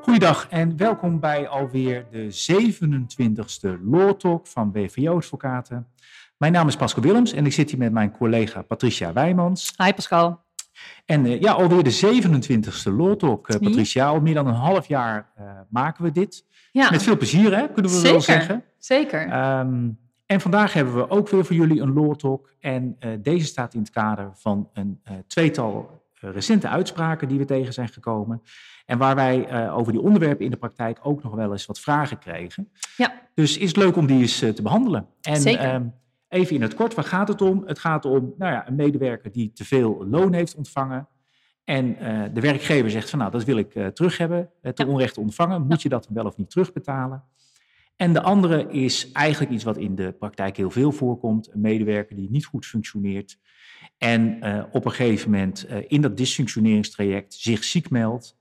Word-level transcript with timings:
Goeiedag 0.00 0.46
en 0.50 0.76
welkom 0.76 1.20
bij 1.20 1.48
alweer 1.48 2.06
de 2.10 2.52
27e 2.52 3.82
Law 3.84 4.12
Talk 4.12 4.46
van 4.46 4.72
BVO 4.72 5.16
Advocaten. 5.16 5.86
Mijn 6.36 6.52
naam 6.52 6.68
is 6.68 6.76
Pascal 6.76 7.02
Willems 7.02 7.32
en 7.32 7.46
ik 7.46 7.52
zit 7.52 7.70
hier 7.70 7.78
met 7.78 7.92
mijn 7.92 8.10
collega 8.10 8.62
Patricia 8.62 9.12
Wijmans. 9.12 9.72
Hi 9.76 9.92
Pascal. 9.92 10.44
En 11.04 11.24
uh, 11.24 11.40
ja, 11.40 11.52
alweer 11.52 11.82
de 11.82 12.22
27e 12.22 12.92
Law 12.96 13.16
Talk, 13.16 13.48
uh, 13.48 13.60
Patricia. 13.60 14.06
Al 14.06 14.20
meer 14.20 14.34
dan 14.34 14.46
een 14.46 14.54
half 14.54 14.86
jaar 14.86 15.32
uh, 15.40 15.50
maken 15.68 16.04
we 16.04 16.10
dit. 16.10 16.44
Ja. 16.72 16.90
Met 16.90 17.02
veel 17.02 17.16
plezier, 17.16 17.56
hè, 17.56 17.66
kunnen 17.72 17.92
we 17.92 17.98
Zeker. 17.98 18.10
wel 18.10 18.20
zeggen. 18.20 18.64
Zeker. 18.78 19.58
Um, 19.58 19.98
en 20.26 20.40
vandaag 20.40 20.72
hebben 20.72 20.94
we 20.94 21.10
ook 21.10 21.28
weer 21.28 21.44
voor 21.44 21.56
jullie 21.56 21.80
een 21.80 21.92
Law 21.92 22.14
Talk. 22.14 22.54
En 22.60 22.98
deze 23.20 23.46
staat 23.46 23.74
in 23.74 23.80
het 23.80 23.90
kader 23.90 24.30
van 24.34 24.70
een 24.72 25.02
tweetal 25.26 26.04
recente 26.20 26.68
uitspraken 26.68 27.28
die 27.28 27.38
we 27.38 27.44
tegen 27.44 27.72
zijn 27.72 27.88
gekomen. 27.88 28.42
En 28.86 28.98
waar 28.98 29.14
wij 29.14 29.64
uh, 29.64 29.76
over 29.76 29.92
die 29.92 30.02
onderwerpen 30.02 30.44
in 30.44 30.50
de 30.50 30.56
praktijk 30.56 30.98
ook 31.02 31.22
nog 31.22 31.34
wel 31.34 31.52
eens 31.52 31.66
wat 31.66 31.80
vragen 31.80 32.18
kregen. 32.18 32.70
Ja. 32.96 33.12
Dus 33.34 33.58
is 33.58 33.68
het 33.68 33.76
leuk 33.76 33.96
om 33.96 34.06
die 34.06 34.20
eens 34.20 34.38
te 34.38 34.62
behandelen. 34.62 35.06
En, 35.20 35.40
Zeker. 35.40 35.74
Uh, 35.74 35.80
even 36.28 36.54
in 36.54 36.62
het 36.62 36.74
kort, 36.74 36.94
waar 36.94 37.04
gaat 37.04 37.28
het 37.28 37.42
om? 37.42 37.62
Het 37.66 37.78
gaat 37.78 38.04
om 38.04 38.34
nou 38.38 38.52
ja, 38.52 38.68
een 38.68 38.74
medewerker 38.74 39.32
die 39.32 39.52
te 39.52 39.64
veel 39.64 40.06
loon 40.06 40.32
heeft 40.32 40.54
ontvangen. 40.54 41.08
En 41.64 41.98
eh, 41.98 42.22
de 42.32 42.40
werkgever 42.40 42.90
zegt 42.90 43.10
van 43.10 43.18
nou, 43.18 43.30
dat 43.30 43.44
wil 43.44 43.56
ik 43.56 43.72
terug 43.92 44.18
hebben, 44.18 44.50
te 44.62 44.72
ja. 44.74 44.86
onrecht 44.86 45.18
ontvangen. 45.18 45.60
Moet 45.60 45.70
ja. 45.70 45.78
je 45.82 45.88
dat 45.88 46.08
wel 46.10 46.24
of 46.24 46.36
niet 46.36 46.50
terugbetalen? 46.50 47.24
En 47.96 48.12
de 48.12 48.22
andere 48.22 48.70
is 48.70 49.12
eigenlijk 49.12 49.52
iets 49.52 49.64
wat 49.64 49.76
in 49.76 49.94
de 49.94 50.12
praktijk 50.12 50.56
heel 50.56 50.70
veel 50.70 50.92
voorkomt. 50.92 51.52
Een 51.52 51.60
medewerker 51.60 52.16
die 52.16 52.30
niet 52.30 52.46
goed 52.46 52.66
functioneert. 52.66 53.38
En 53.98 54.38
op 54.72 54.84
een 54.84 54.90
gegeven 54.90 55.30
moment 55.30 55.66
in 55.86 56.00
dat 56.00 56.16
dysfunctioneringstraject 56.16 57.34
zich 57.34 57.64
ziek 57.64 57.90
meldt. 57.90 58.36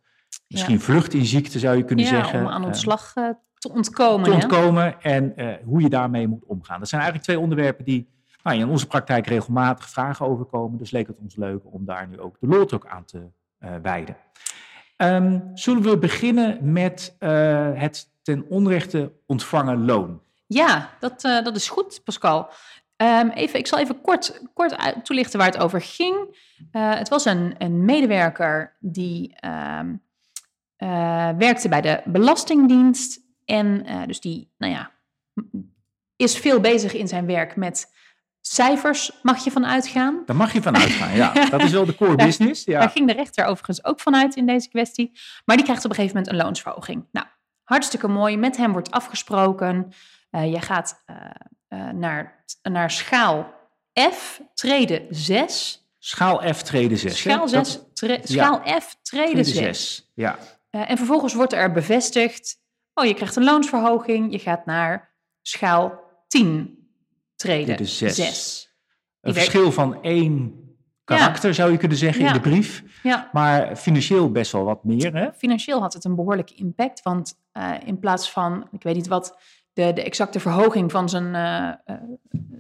Misschien 0.48 0.76
ja. 0.76 0.82
vlucht 0.82 1.14
in 1.14 1.26
ziekte 1.26 1.60
zou 1.60 1.78
je 1.78 1.84
kunnen 1.84 2.06
ja, 2.06 2.12
zeggen. 2.12 2.40
om 2.40 2.48
aan 2.48 2.66
ontslag 2.66 3.16
uh, 3.16 3.30
te 3.54 3.72
ontkomen. 3.72 4.26
Te 4.26 4.32
ontkomen 4.32 4.84
hè? 4.84 4.90
en 4.90 5.60
hoe 5.64 5.82
je 5.82 5.90
daarmee 5.90 6.28
moet 6.28 6.46
omgaan. 6.46 6.80
Dat 6.80 6.90
zijn 6.90 7.02
eigenlijk 7.02 7.32
twee 7.32 7.44
onderwerpen 7.44 7.86
die 7.86 8.10
nou, 8.44 8.58
in 8.58 8.68
onze 8.68 8.88
praktijk 8.88 9.28
regelmatig 9.28 9.90
vragen 9.90 10.26
overkomen. 10.26 10.78
Dus 10.78 10.92
leek 10.92 11.08
het 11.08 11.20
ons 11.20 11.36
leuk 11.36 11.62
om 11.64 11.86
daar 11.86 12.08
nu 12.08 12.20
ook 12.20 12.38
de 12.40 12.48
lot 12.48 12.74
ook 12.74 12.88
aan 12.88 13.06
te 13.06 13.22
wijden. 13.82 14.18
Um, 14.98 15.52
zullen 15.54 15.82
we 15.82 15.98
beginnen 15.98 16.72
met 16.72 17.16
het 17.76 18.14
ten 18.26 18.46
onrechte 18.50 19.14
ontvangen 19.26 19.86
loon? 19.86 20.22
Ja, 20.48 20.90
dat, 21.00 21.22
dat 21.22 21.56
is 21.56 21.70
goed, 21.70 22.02
Pascal. 22.04 22.50
Um, 22.98 23.30
even, 23.30 23.60
ik 23.60 23.68
zal 23.68 23.80
even 23.80 24.02
kort, 24.02 24.42
kort 24.54 24.76
toelichten 25.04 25.40
waar 25.40 25.52
het 25.52 25.62
over 25.62 25.82
ging. 25.82 26.38
het 26.72 27.10
was 27.10 27.26
een, 27.26 27.56
een 27.58 27.86
medewerker 27.86 28.78
die... 28.80 29.36
Um, 29.80 30.04
uh, 30.78 31.30
werkte 31.38 31.70
bij 31.70 31.82
de 31.82 32.02
Belastingdienst 32.06 33.20
en 33.46 33.86
dus 34.08 34.20
die, 34.20 34.54
nou 34.58 34.74
ja, 34.74 34.92
is 36.16 36.38
veel 36.38 36.60
bezig 36.60 36.94
in 36.94 37.08
zijn 37.08 37.26
werk 37.26 37.56
met 37.56 37.94
cijfers, 38.42 39.12
mag 39.22 39.44
je 39.44 39.52
van 39.52 39.66
uitgaan. 39.66 40.24
Daar 40.26 40.36
mag 40.36 40.54
je 40.54 40.62
van 40.62 40.78
uitgaan, 40.78 41.16
ja. 41.16 41.34
Dat 41.50 41.62
is 41.62 41.72
wel 41.72 41.86
de 41.86 41.96
core 41.96 42.16
business. 42.16 42.64
Ja. 42.64 42.80
Daar 42.80 42.90
ging 42.90 43.08
de 43.08 43.14
rechter 43.14 43.46
overigens 43.46 43.86
ook 43.86 44.00
vanuit 44.00 44.36
in 44.36 44.46
deze 44.46 44.70
kwestie. 44.70 45.12
Maar 45.46 45.56
die 45.56 45.66
krijgt 45.66 45.86
op 45.86 45.90
een 45.90 45.96
gegeven 45.96 46.18
moment 46.18 46.36
een 46.36 46.44
loonsverhoging. 46.44 47.08
Nou, 47.12 47.28
hartstikke 47.66 48.08
mooi. 48.08 48.38
Met 48.38 48.58
hem 48.58 48.72
wordt 48.72 48.92
afgesproken. 48.92 49.94
Uh, 50.32 50.52
je 50.52 50.62
gaat 50.62 51.04
naar, 51.94 52.46
naar 52.62 52.92
schaal 52.92 53.54
F, 54.12 54.42
treden 54.54 55.06
6. 55.10 55.86
Schaal 56.00 56.54
F, 56.54 56.62
treden 56.62 56.98
6. 56.98 57.18
Schaal, 57.18 57.48
6, 57.48 57.80
tre 57.94 58.20
schaal 58.24 58.62
ja. 58.66 58.80
F, 58.80 58.96
treden 59.02 59.46
6. 59.46 60.12
Ja. 60.14 60.38
Uh, 60.72 60.90
en 60.90 60.98
vervolgens 60.98 61.34
wordt 61.34 61.54
er 61.54 61.72
bevestigd, 61.72 62.62
oh 62.94 63.06
je 63.06 63.14
krijgt 63.14 63.36
een 63.36 63.44
loonsverhoging, 63.44 64.32
je 64.32 64.40
gaat 64.40 64.66
naar 64.66 65.16
schaal 65.42 66.00
10 66.28 66.90
treden, 67.36 67.78
dus 67.78 67.98
6. 67.98 68.16
6. 68.16 68.76
Een 69.22 69.34
verschil 69.34 69.72
van 69.72 70.04
één 70.04 70.64
karakter 71.04 71.50
ja. 71.50 71.56
zou 71.56 71.72
je 71.72 71.78
kunnen 71.78 71.98
zeggen 71.98 72.22
ja. 72.22 72.28
in 72.28 72.34
de 72.34 72.50
brief, 72.50 72.84
ja. 73.04 73.30
maar 73.34 73.76
financieel 73.76 74.32
best 74.32 74.52
wel 74.52 74.64
wat 74.64 74.84
meer. 74.84 75.16
Hè? 75.16 75.34
Financieel 75.34 75.82
had 75.82 75.94
het 75.94 76.04
een 76.04 76.16
behoorlijke 76.16 76.56
impact, 76.56 77.02
want 77.02 77.40
uh, 77.58 77.74
in 77.86 78.00
plaats 78.00 78.32
van, 78.32 78.68
ik 78.72 78.84
weet 78.84 78.96
niet 78.96 79.08
wat 79.08 79.38
de, 79.74 79.94
de 79.94 80.04
exacte 80.04 80.40
verhoging 80.40 80.92
van 80.92 81.10
zijn, 81.10 81.26
uh, 81.26 81.98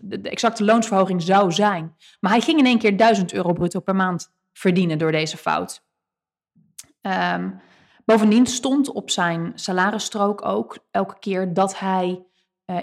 de, 0.01 0.21
de 0.21 0.29
exacte 0.29 0.63
loonsverhoging 0.63 1.21
zou 1.21 1.51
zijn, 1.51 1.95
maar 2.19 2.31
hij 2.31 2.41
ging 2.41 2.59
in 2.59 2.65
één 2.65 2.79
keer 2.79 2.97
1000 2.97 3.33
euro 3.33 3.53
bruto 3.53 3.79
per 3.79 3.95
maand 3.95 4.33
verdienen 4.53 4.97
door 4.97 5.11
deze 5.11 5.37
fout. 5.37 5.83
Um, 7.01 7.61
Bovendien 8.05 8.45
stond 8.45 8.91
op 8.91 9.09
zijn 9.09 9.51
salarisstrook 9.55 10.45
ook 10.45 10.77
elke 10.91 11.19
keer 11.19 11.53
dat 11.53 11.79
hij 11.79 12.25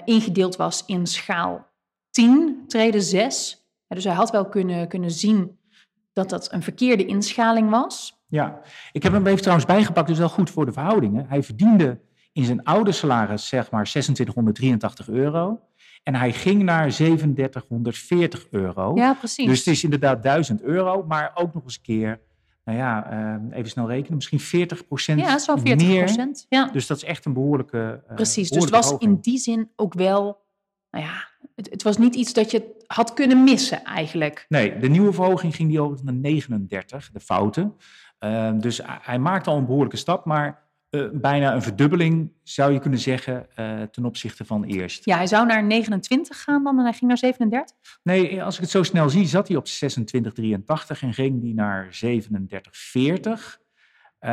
ingedeeld 0.05 0.55
was 0.55 0.85
in 0.85 1.07
schaal 1.07 1.73
10, 2.13 2.63
treden 2.67 3.01
6. 3.01 3.65
Ja, 3.87 3.95
dus 3.95 4.03
hij 4.03 4.13
had 4.13 4.31
wel 4.31 4.49
kunnen, 4.49 4.87
kunnen 4.87 5.11
zien 5.11 5.59
dat 6.13 6.29
dat 6.29 6.51
een 6.51 6.63
verkeerde 6.63 7.05
inschaling 7.05 7.69
was. 7.69 8.22
Ja, 8.33 8.61
ik 8.91 9.03
heb 9.03 9.11
hem 9.11 9.27
even 9.27 9.41
trouwens 9.41 9.67
bijgepakt, 9.67 10.07
dus 10.07 10.17
wel 10.17 10.29
goed 10.29 10.49
voor 10.49 10.65
de 10.65 10.71
verhoudingen. 10.71 11.25
Hij 11.27 11.43
verdiende 11.43 11.99
in 12.31 12.45
zijn 12.45 12.63
oude 12.63 12.91
salaris 12.91 13.47
zeg 13.47 13.71
maar 13.71 13.83
2683 13.83 15.09
euro. 15.09 15.59
En 16.03 16.15
hij 16.15 16.33
ging 16.33 16.63
naar 16.63 16.89
3740 16.89 18.47
euro. 18.49 18.95
Ja, 18.95 19.13
precies. 19.13 19.45
Dus 19.45 19.57
het 19.57 19.67
is 19.67 19.83
inderdaad 19.83 20.23
1000 20.23 20.61
euro, 20.61 21.05
maar 21.07 21.31
ook 21.33 21.53
nog 21.53 21.63
eens 21.63 21.75
een 21.75 21.81
keer 21.81 22.19
nou 22.63 22.77
ja, 22.77 23.13
uh, 23.13 23.57
even 23.57 23.69
snel 23.69 23.87
rekenen, 23.87 24.15
misschien 24.15 24.39
40 24.39 24.87
procent 24.87 25.19
Ja, 25.19 25.37
zo'n 25.37 25.61
40 25.61 25.97
procent. 25.97 26.45
Ja. 26.49 26.69
Dus 26.71 26.87
dat 26.87 26.97
is 26.97 27.03
echt 27.03 27.25
een 27.25 27.33
behoorlijke. 27.33 28.03
Uh, 28.09 28.15
Precies, 28.15 28.49
dus 28.49 28.61
het 28.61 28.69
was 28.69 28.95
in 28.97 29.19
die 29.21 29.37
zin 29.37 29.69
ook 29.75 29.93
wel, 29.93 30.41
nou 30.91 31.05
ja, 31.05 31.29
het, 31.55 31.69
het, 31.69 31.83
was 31.83 31.97
niet 31.97 32.15
iets 32.15 32.33
dat 32.33 32.51
je 32.51 32.81
had 32.87 33.13
kunnen 33.13 33.43
missen 33.43 33.83
eigenlijk. 33.83 34.45
Nee, 34.49 34.79
de 34.79 34.89
nieuwe 34.89 35.13
verhoging 35.13 35.55
ging 35.55 35.69
die 35.69 35.81
over 35.81 36.05
naar 36.05 36.13
39, 36.13 37.09
de 37.11 37.19
fouten. 37.19 37.75
Uh, 38.23 38.51
dus 38.55 38.81
hij 38.85 39.19
maakte 39.19 39.49
al 39.49 39.57
een 39.57 39.65
behoorlijke 39.65 39.97
stap, 39.97 40.25
maar 40.25 40.63
uh, 40.89 41.09
bijna 41.13 41.53
een 41.53 41.61
verdubbeling 41.61 42.31
zou 42.43 42.73
je 42.73 42.79
kunnen 42.79 42.99
zeggen 42.99 43.47
uh, 43.59 43.81
ten 43.81 44.05
opzichte 44.05 44.45
van 44.45 44.63
eerst. 44.63 45.05
Ja, 45.05 45.15
hij 45.15 45.27
zou 45.27 45.45
naar 45.45 45.63
29 45.63 46.43
gaan 46.43 46.63
dan 46.63 46.77
en 46.77 46.83
hij 46.83 46.93
ging 46.93 47.07
naar 47.07 47.17
37? 47.17 47.75
Nee, 48.03 48.43
als 48.43 48.55
ik 48.55 48.61
het 48.61 48.69
zo 48.69 48.83
snel 48.83 49.09
zie, 49.09 49.25
zat 49.25 49.47
hij 49.47 49.57
op 49.57 49.67
26,83 49.67 50.99
en 50.99 51.13
ging 51.13 51.41
hij 51.41 51.53
naar 51.53 51.99
37,40. 52.05 53.61
Uh, 54.19 54.29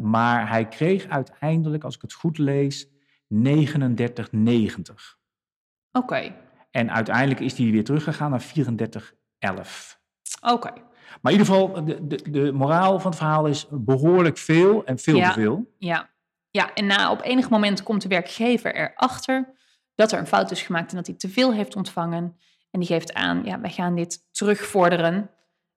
maar 0.00 0.48
hij 0.48 0.68
kreeg 0.68 1.08
uiteindelijk, 1.08 1.84
als 1.84 1.94
ik 1.94 2.02
het 2.02 2.12
goed 2.12 2.38
lees, 2.38 2.86
39,90. 2.86 2.90
Oké. 3.34 5.16
Okay. 5.92 6.36
En 6.70 6.92
uiteindelijk 6.92 7.40
is 7.40 7.58
hij 7.58 7.70
weer 7.70 7.84
teruggegaan 7.84 8.30
naar 8.30 8.42
34,11. 8.42 8.46
Oké. 10.40 10.52
Okay. 10.52 10.82
Maar 11.22 11.32
in 11.32 11.38
ieder 11.38 11.54
geval, 11.54 11.84
de, 11.84 12.06
de, 12.06 12.30
de 12.30 12.52
moraal 12.52 13.00
van 13.00 13.10
het 13.10 13.20
verhaal 13.20 13.46
is 13.46 13.66
behoorlijk 13.70 14.38
veel 14.38 14.84
en 14.84 14.98
veel 14.98 15.16
ja, 15.16 15.32
te 15.32 15.40
veel. 15.40 15.72
Ja, 15.78 16.10
ja. 16.50 16.74
en 16.74 16.86
na, 16.86 17.10
op 17.10 17.22
enig 17.22 17.50
moment 17.50 17.82
komt 17.82 18.02
de 18.02 18.08
werkgever 18.08 18.74
erachter 18.74 19.54
dat 19.94 20.12
er 20.12 20.18
een 20.18 20.26
fout 20.26 20.50
is 20.50 20.62
gemaakt 20.62 20.90
en 20.90 20.96
dat 20.96 21.06
hij 21.06 21.16
te 21.16 21.28
veel 21.28 21.52
heeft 21.52 21.76
ontvangen. 21.76 22.36
En 22.70 22.80
die 22.80 22.88
geeft 22.88 23.12
aan, 23.12 23.42
ja, 23.44 23.60
wij 23.60 23.70
gaan 23.70 23.94
dit 23.94 24.18
terugvorderen. 24.30 25.30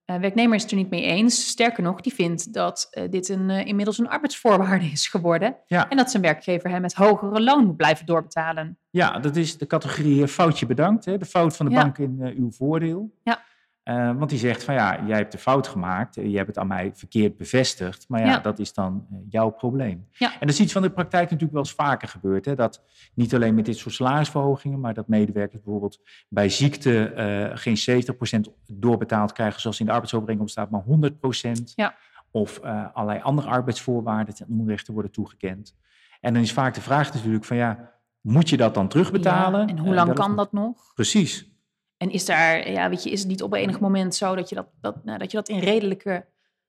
Uh, 0.06 0.18
werknemer 0.18 0.56
is 0.56 0.62
het 0.62 0.72
er 0.72 0.78
niet 0.78 0.90
mee 0.90 1.04
eens. 1.04 1.48
Sterker 1.48 1.84
nog, 1.84 2.02
die 2.02 2.14
vindt 2.14 2.54
dat 2.54 2.88
uh, 2.92 3.10
dit 3.10 3.30
een, 3.30 3.50
uh, 3.50 3.66
inmiddels 3.66 3.98
een 3.98 4.10
arbeidsvoorwaarde 4.10 4.86
is 4.86 5.08
geworden. 5.08 5.56
Ja. 5.66 5.90
En 5.90 5.98
dat 5.98 6.12
zijn 6.12 6.24
werkgever 6.24 6.70
hem 6.70 6.82
met 6.82 6.94
hogere 6.94 7.42
loon 7.42 7.66
moet 7.66 7.78
blijven 7.78 8.06
doorbetalen. 8.06 8.78
Ja, 8.90 9.20
dat 9.20 9.36
is 9.36 9.58
de 9.58 9.68
categorie 9.68 10.28
foutje 10.28 10.66
bedankt. 10.66 11.06
Hè? 11.06 11.18
De 11.18 11.26
fout 11.26 11.56
van 11.56 11.66
de 11.66 11.72
Ja. 11.72 11.82
bank 11.82 11.98
in 11.98 12.34
uw 12.38 12.52
voordeel. 12.52 13.12
Ja. 13.24 13.46
Uh, 13.90 14.12
want 14.18 14.30
die 14.30 14.40
zegt 14.40 14.64
van 14.64 14.74
ja, 14.74 15.06
jij 15.06 15.18
hebt 15.18 15.32
de 15.32 15.38
fout 15.38 15.68
gemaakt, 15.68 16.16
je 16.16 16.36
hebt 16.36 16.48
het 16.48 16.58
aan 16.58 16.68
mij 16.68 16.92
verkeerd 16.94 17.38
bevestigd, 17.38 18.06
maar 18.08 18.20
ja, 18.20 18.26
Ja. 18.26 18.40
dat 18.40 18.60
is 18.60 18.74
dan 18.74 19.08
uh, 19.12 19.18
jouw 19.30 19.50
probleem. 19.50 20.08
Ja. 20.12 20.32
En 20.32 20.40
dat 20.40 20.50
is 20.50 20.60
iets 20.60 20.74
van 20.74 20.82
de 20.82 20.90
praktijk 20.90 21.24
natuurlijk 21.24 21.52
wel 21.52 21.62
eens 21.62 21.74
vaker 21.74 22.08
gebeurt. 22.08 22.46
Hè? 22.46 22.56
Dat 22.56 22.84
niet 23.14 23.36
alleen 23.36 23.56
met 23.56 23.66
dit 23.66 23.78
soort 23.78 23.94
salarisverhogingen, 23.96 24.80
maar 24.80 24.94
dat 24.94 25.08
medewerkers 25.08 25.62
bijvoorbeeld 25.62 26.00
bij 26.30 26.50
ziekte 26.50 27.14
uh, 27.56 27.58
geen 27.58 28.04
70% 28.50 28.52
doorbetaald 28.66 29.32
krijgen 29.32 29.62
zoals 29.62 29.80
in 29.80 29.86
de 29.86 29.92
arbeidsovereenkomst 29.92 30.52
staat, 30.52 30.70
maar 30.70 30.84
100%. 30.84 31.52
Ja. 31.76 31.96
Of 32.32 32.60
uh, 32.64 32.86
allerlei 32.94 33.22
andere 33.24 33.48
arbeidsvoorwaarden 33.48 34.36
ten 34.36 34.48
onrechte 34.50 34.94
worden 34.94 35.12
toegekend. 35.12 35.76
En 36.22 36.34
dan 36.34 36.42
is 36.42 36.54
vaak 36.54 36.74
de 36.74 36.82
vraag 36.82 37.14
natuurlijk 37.14 37.46
van 37.46 37.58
ja, 37.58 37.92
moet 38.22 38.50
je 38.50 38.58
dat 38.58 38.74
dan 38.74 38.88
terugbetalen? 38.88 39.68
En 39.68 39.78
hoe 39.78 39.94
lang 39.94 40.14
kan 40.14 40.36
dat 40.36 40.52
nog? 40.52 40.94
Precies. 40.94 41.56
En 41.98 42.12
is 42.12 42.26
daar, 42.26 42.72
ja, 42.72 42.90
weet 42.90 43.04
je, 43.04 43.10
is 43.10 43.20
het 43.20 43.28
niet 43.28 43.44
op 43.44 43.54
enig 43.54 43.80
moment 43.80 44.16
zo 44.16 44.36
dat 44.36 44.50
je 44.50 44.56
dat, 44.56 44.68
dat, 44.82 45.04
nou, 45.06 45.18
dat, 45.18 45.32
je 45.32 45.38
dat 45.38 45.50
in, 45.50 45.60
redelijke, 45.60 46.26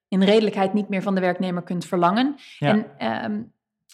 in 0.09 0.23
redelijkheid 0.23 0.73
niet 0.73 0.89
meer 0.89 1.03
van 1.03 1.15
de 1.15 1.21
werknemer 1.21 1.63
kunt 1.63 1.85
verlangen? 1.85 2.37
Ja. 2.59 2.85
En 2.97 3.53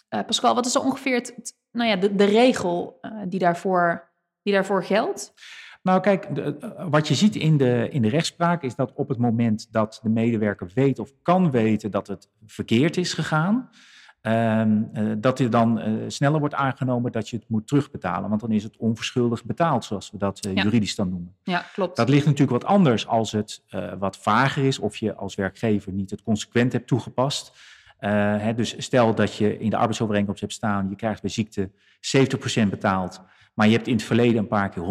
eh, 0.09 0.19
Pascal, 0.25 0.55
wat 0.55 0.65
is 0.65 0.75
er 0.75 0.81
ongeveer 0.81 1.15
het, 1.15 1.33
het- 1.35 1.53
nou 1.71 1.89
ja, 1.89 1.95
de, 1.95 2.15
de 2.15 2.25
regel 2.25 2.97
eh, 3.01 3.11
die, 3.27 3.39
daarvoor, 3.39 4.09
die 4.41 4.53
daarvoor 4.53 4.83
geldt? 4.83 5.33
Nou, 5.81 6.01
kijk, 6.01 6.35
de, 6.35 6.57
uh, 6.59 6.87
wat 6.89 7.07
je 7.07 7.15
ziet 7.15 7.35
in 7.35 7.57
de, 7.57 7.87
in 7.91 8.01
de 8.01 8.09
rechtspraak 8.09 8.63
is 8.63 8.75
dat 8.75 8.93
op 8.93 9.09
het 9.09 9.17
moment 9.17 9.67
dat 9.71 9.99
de 10.03 10.09
medewerker 10.09 10.71
weet 10.73 10.99
of 10.99 11.11
kan 11.21 11.51
weten 11.51 11.91
dat 11.91 12.07
het 12.07 12.29
verkeerd 12.45 12.97
is 12.97 13.13
gegaan, 13.13 13.69
Ehm, 14.25 14.83
eh, 14.93 15.03
dat 15.17 15.39
er 15.39 15.49
dan 15.49 15.79
eh, 15.79 15.93
sneller 16.07 16.39
wordt 16.39 16.55
aangenomen 16.55 17.11
dat 17.11 17.29
je 17.29 17.35
het 17.35 17.49
moet 17.49 17.67
terugbetalen. 17.67 18.29
Want 18.29 18.41
dan 18.41 18.51
is 18.51 18.63
het 18.63 18.77
onverschuldigd 18.77 19.45
betaald, 19.45 19.85
zoals 19.85 20.11
we 20.11 20.17
dat 20.17 20.39
eh, 20.39 20.55
juridisch 20.55 20.95
dan 20.95 21.09
noemen. 21.09 21.35
Ja, 21.43 21.65
klopt. 21.73 21.95
Dat 21.95 22.09
ligt 22.09 22.25
natuurlijk 22.25 22.63
wat 22.63 22.71
anders 22.71 23.07
als 23.07 23.31
het 23.31 23.63
wat 23.99 24.17
vager 24.17 24.63
is 24.63 24.79
of 24.79 24.97
je 24.97 25.15
als 25.15 25.35
werkgever 25.35 25.91
niet 25.91 26.09
het 26.09 26.21
consequent 26.21 26.73
hebt 26.73 26.87
toegepast. 26.87 27.51
Hè, 27.97 28.53
dus 28.53 28.75
stel 28.77 29.15
dat 29.15 29.35
je 29.35 29.57
in 29.57 29.69
de 29.69 29.77
arbeidsovereenkomst 29.77 30.41
hebt 30.41 30.53
staan, 30.53 30.89
je 30.89 30.95
krijgt 30.95 31.21
bij 31.21 31.29
ziekte 31.29 31.69
70% 31.99 32.69
betaald, 32.69 33.21
maar 33.53 33.67
je 33.67 33.73
hebt 33.73 33.87
in 33.87 33.93
het 33.93 34.03
verleden 34.03 34.37
een 34.37 34.47
paar 34.47 34.69
keer 34.69 34.83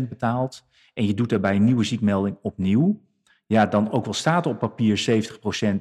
100% 0.00 0.08
betaald 0.08 0.64
en 0.94 1.06
je 1.06 1.14
doet 1.14 1.28
daarbij 1.28 1.56
een 1.56 1.64
nieuwe 1.64 1.84
ziekmelding 1.84 2.36
opnieuw 2.42 3.00
ja, 3.48 3.66
dan 3.66 3.90
ook 3.90 4.04
wel 4.04 4.14
staat 4.14 4.46
op 4.46 4.58
papier 4.58 5.26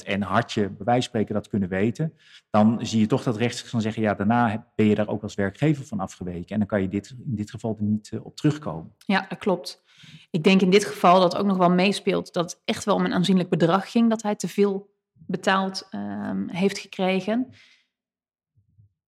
70% 0.01 0.05
en 0.05 0.21
had 0.21 0.51
je 0.51 0.69
bij 0.69 0.85
wijze 0.85 1.07
spreken 1.07 1.33
dat 1.33 1.47
kunnen 1.47 1.69
weten, 1.69 2.13
dan 2.49 2.85
zie 2.85 2.99
je 2.99 3.07
toch 3.07 3.23
dat 3.23 3.37
rechters 3.37 3.69
gaan 3.69 3.81
zeggen, 3.81 4.01
ja, 4.01 4.13
daarna 4.13 4.67
ben 4.75 4.85
je 4.85 4.95
daar 4.95 5.07
ook 5.07 5.23
als 5.23 5.35
werkgever 5.35 5.85
van 5.85 5.99
afgeweken. 5.99 6.49
En 6.49 6.57
dan 6.57 6.67
kan 6.67 6.81
je 6.81 6.87
dit, 6.87 7.09
in 7.09 7.35
dit 7.35 7.51
geval 7.51 7.75
er 7.77 7.83
niet 7.83 8.11
uh, 8.13 8.25
op 8.25 8.35
terugkomen. 8.35 8.95
Ja, 8.97 9.25
dat 9.29 9.37
klopt. 9.37 9.83
Ik 10.29 10.43
denk 10.43 10.61
in 10.61 10.69
dit 10.69 10.85
geval 10.85 11.19
dat 11.19 11.35
ook 11.35 11.45
nog 11.45 11.57
wel 11.57 11.69
meespeelt 11.69 12.33
dat 12.33 12.51
het 12.51 12.61
echt 12.65 12.83
wel 12.83 12.95
om 12.95 13.05
een 13.05 13.13
aanzienlijk 13.13 13.49
bedrag 13.49 13.91
ging, 13.91 14.09
dat 14.09 14.21
hij 14.21 14.35
te 14.35 14.47
veel 14.47 14.89
betaald 15.13 15.87
um, 15.91 16.49
heeft 16.49 16.77
gekregen. 16.77 17.47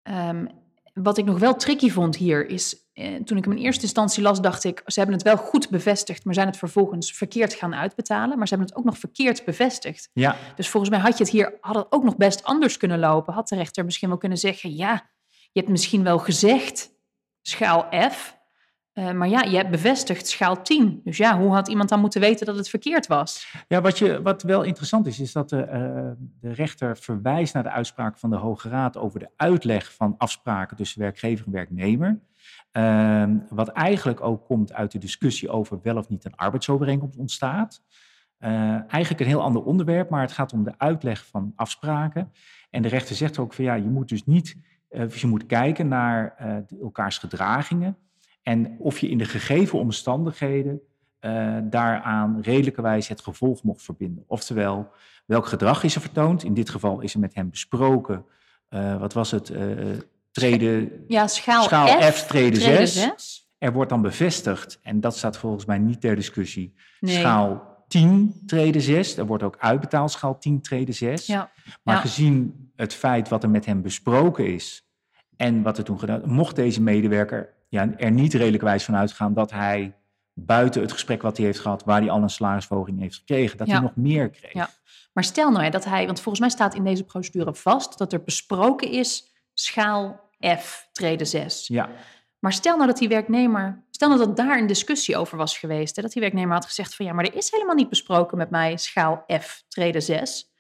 Um, 0.03 0.49
wat 0.95 1.19
ik 1.19 1.25
nog 1.25 1.39
wel 1.39 1.57
tricky 1.57 1.91
vond 1.91 2.17
hier 2.17 2.49
is, 2.49 2.75
eh, 2.75 2.86
toen 3.25 3.37
ik 3.37 3.45
hem 3.45 3.53
in 3.53 3.63
eerste 3.63 3.83
instantie 3.83 4.23
las, 4.23 4.41
dacht 4.41 4.65
ik, 4.65 4.83
ze 4.87 4.99
hebben 4.99 5.17
het 5.17 5.25
wel 5.25 5.37
goed 5.37 5.71
bevestigd, 5.71 6.25
maar 6.25 6.35
zijn 6.35 6.47
het 6.47 6.57
vervolgens 6.57 7.13
verkeerd 7.13 7.55
gaan 7.55 7.75
uitbetalen. 7.75 8.39
Maar 8.39 8.49
ze 8.49 8.55
hebben 8.55 8.69
het 8.73 8.79
ook 8.79 8.85
nog 8.85 8.99
verkeerd 8.99 9.45
bevestigd. 9.45 10.11
Ja. 10.13 10.37
Dus 10.57 10.69
volgens 10.69 10.93
mij 10.93 11.01
had 11.01 11.19
je 11.19 11.25
het 11.25 11.33
hier, 11.33 11.59
had 11.61 11.75
het 11.75 11.87
ook 11.91 12.05
nog 12.05 12.17
best 12.17 12.45
anders 12.45 12.77
kunnen 12.77 12.99
lopen. 12.99 13.35
Had 13.35 13.49
de 13.49 13.57
rechter 13.57 13.85
misschien 13.85 14.09
wel 14.09 14.19
kunnen 14.19 14.39
zeggen, 14.39 14.75
ja, 14.75 15.11
je 15.53 15.61
hebt 15.61 15.69
misschien 15.69 16.03
wel 16.03 16.19
gezegd 16.19 16.95
schaal 17.43 17.89
F, 18.13 18.37
uh, 18.99 19.13
maar 19.13 19.29
ja, 19.29 19.43
je 19.43 19.57
hebt 19.57 19.71
bevestigd 19.71 20.29
schaal 20.29 20.63
10. 20.63 21.01
Dus 21.05 21.17
ja, 21.17 21.39
hoe 21.39 21.53
had 21.53 21.69
iemand 21.69 21.89
dan 21.89 22.01
moeten 22.01 22.21
weten 22.21 22.47
dat 22.47 22.57
het 22.57 22.69
verkeerd 22.69 23.07
was? 23.07 23.55
Ja, 23.69 23.81
wat, 23.81 23.99
je, 23.99 24.23
wat 24.23 24.43
wel 24.43 24.63
interessant 24.63 25.07
is, 25.07 25.21
is 25.21 25.33
dat 25.33 25.49
de, 25.49 25.57
uh, 25.57 26.27
de 26.41 26.55
rechter 26.55 26.97
verwijst 26.97 27.55
naar 27.55 27.63
de 27.63 27.71
uitspraak 27.71 28.19
van 28.19 28.31
de 28.31 28.37
Hoge 28.37 28.69
Raad 28.69 28.97
over 28.97 29.19
de 29.19 29.31
uitleg 29.37 29.95
van 29.95 30.15
afspraken 30.19 30.77
tussen 30.77 31.01
werkgever 31.01 31.47
en 31.47 31.53
werknemer. 31.53 32.21
Uh, 32.77 33.25
wat 33.49 33.69
eigenlijk 33.69 34.21
ook 34.21 34.45
komt 34.45 34.73
uit 34.73 34.93
de 34.93 34.99
discussie 34.99 35.49
over 35.49 35.79
wel 35.83 35.97
of 35.97 36.09
niet 36.09 36.25
een 36.25 36.37
arbeidsovereenkomst 36.37 37.19
ontstaat. 37.19 37.83
Uh, 38.41 38.51
eigenlijk 38.71 39.21
een 39.21 39.27
heel 39.27 39.43
ander 39.43 39.63
onderwerp, 39.63 40.11
maar 40.11 40.21
het 40.21 40.33
gaat 40.33 40.53
om 40.53 40.65
de 40.65 40.75
uitleg 40.79 41.27
van 41.27 41.53
afspraken. 41.57 42.33
En 42.71 42.83
de 42.83 42.89
rechter 42.89 43.17
zegt 43.17 43.39
ook 43.39 43.53
van 43.53 43.65
ja, 43.65 43.75
je 43.75 43.89
moet 43.89 44.09
dus 44.09 44.25
niet, 44.25 44.57
je 44.91 45.27
moet 45.27 45.47
kijken 45.47 45.89
naar 45.89 46.37
elkaars 46.81 47.19
gedragingen. 47.19 47.97
En 48.43 48.77
of 48.79 48.99
je 48.99 49.09
in 49.09 49.19
de 49.19 49.25
gegeven 49.25 49.79
omstandigheden 49.79 50.81
uh, 51.21 51.57
daaraan 51.63 52.41
redelijkerwijs 52.41 53.09
het 53.09 53.21
gevolg 53.21 53.63
mocht 53.63 53.83
verbinden. 53.83 54.25
Oftewel, 54.27 54.91
welk 55.27 55.47
gedrag 55.47 55.83
is 55.83 55.95
er 55.95 56.01
vertoond? 56.01 56.43
In 56.43 56.55
dit 56.55 56.71
geval 56.71 57.01
is 57.01 57.15
er 57.15 57.21
met 57.21 57.35
hem 57.35 57.51
besproken, 57.51 58.25
uh, 58.71 58.99
wat 58.99 59.13
was 59.13 59.31
het? 59.31 59.53
Treden, 60.41 61.05
ja, 61.09 61.27
schaal, 61.27 61.63
schaal 61.63 61.87
F, 61.87 62.15
F, 62.15 62.27
treden 62.27 62.61
6. 62.61 63.51
Er 63.59 63.73
wordt 63.73 63.91
dan 63.91 64.03
bevestigd, 64.03 64.79
en 64.83 65.01
dat 65.01 65.17
staat 65.17 65.37
volgens 65.37 65.65
mij 65.65 65.79
niet 65.79 66.01
ter 66.01 66.17
discussie, 66.17 66.75
nee. 67.01 67.19
schaal 67.19 67.77
10 67.89 68.43
treden 68.47 68.83
6. 68.83 69.17
Er 69.17 69.27
wordt 69.27 69.43
ook 69.43 69.57
uitbetaald 69.59 70.11
schaal 70.11 70.39
10 70.39 70.61
treden 70.61 70.95
6. 70.95 71.27
Ja. 71.27 71.51
Maar 71.83 71.95
ja. 71.95 72.01
gezien 72.01 72.71
het 72.77 72.95
feit 72.95 73.29
wat 73.29 73.43
er 73.43 73.51
met 73.51 73.67
hem 73.67 73.83
besproken 73.83 74.55
is 74.55 74.89
en 75.37 75.63
wat 75.63 75.79
er 75.79 75.85
toen 75.85 75.99
gedaan 75.99 76.23
mocht 76.25 76.57
deze 76.57 76.83
medewerker 76.83 77.55
ja, 77.69 77.97
er 77.97 78.11
niet 78.11 78.35
redelijkwijs 78.35 78.85
van 78.85 78.97
uitgaan 78.97 79.35
dat 79.35 79.51
hij 79.51 79.95
buiten 80.35 80.81
het 80.83 80.93
gesprek 80.93 81.23
wat 81.23 81.37
hij 81.37 81.47
heeft 81.47 81.61
gehad, 81.61 81.85
waar 81.85 82.01
hij 82.01 82.11
al 82.11 82.23
een 82.23 82.31
salarisverhoging 82.31 83.01
heeft 83.01 83.17
gekregen, 83.17 83.59
dat 83.59 83.67
Ja. 83.67 83.73
hij 83.73 83.83
nog 83.83 83.97
meer 83.97 84.31
kreeg. 84.31 84.53
Ja. 84.53 84.71
Maar 85.13 85.25
stel 85.25 85.51
nou 85.51 85.65
hè, 85.65 85.71
dat 85.71 85.85
hij, 85.85 86.07
want 86.07 86.21
volgens 86.21 86.41
mij 86.41 86.51
staat 86.51 86.75
in 86.75 86.85
deze 86.85 87.05
procedure 87.05 87.55
vast 87.55 87.99
dat 87.99 88.13
er 88.13 88.23
besproken 88.23 88.91
is 88.91 89.35
schaal 89.55 90.26
F, 90.59 90.89
treden 90.93 91.27
6. 91.27 91.67
Ja. 91.69 91.89
Maar 92.39 92.53
stel 92.53 92.75
nou 92.77 92.87
dat 92.89 92.99
die 92.99 93.09
werknemer, 93.09 93.85
stel 93.91 94.09
nou 94.09 94.21
dat 94.21 94.37
daar 94.37 94.59
een 94.59 94.67
discussie 94.67 95.17
over 95.17 95.37
was 95.39 95.59
geweest, 95.59 95.97
hè, 95.97 96.03
dat 96.03 96.13
die 96.13 96.23
werknemer 96.23 96.55
had 96.55 96.65
gezegd 96.67 96.95
van 96.95 97.07
ja, 97.07 97.13
maar 97.13 97.25
er 97.25 97.35
is 97.35 97.51
helemaal 97.51 97.75
niet 97.75 97.89
besproken 97.89 98.39
met 98.39 98.51
mij 98.51 98.77
schaal 98.77 99.25
F, 99.41 99.65
treden 99.69 100.03
6. 100.03 100.51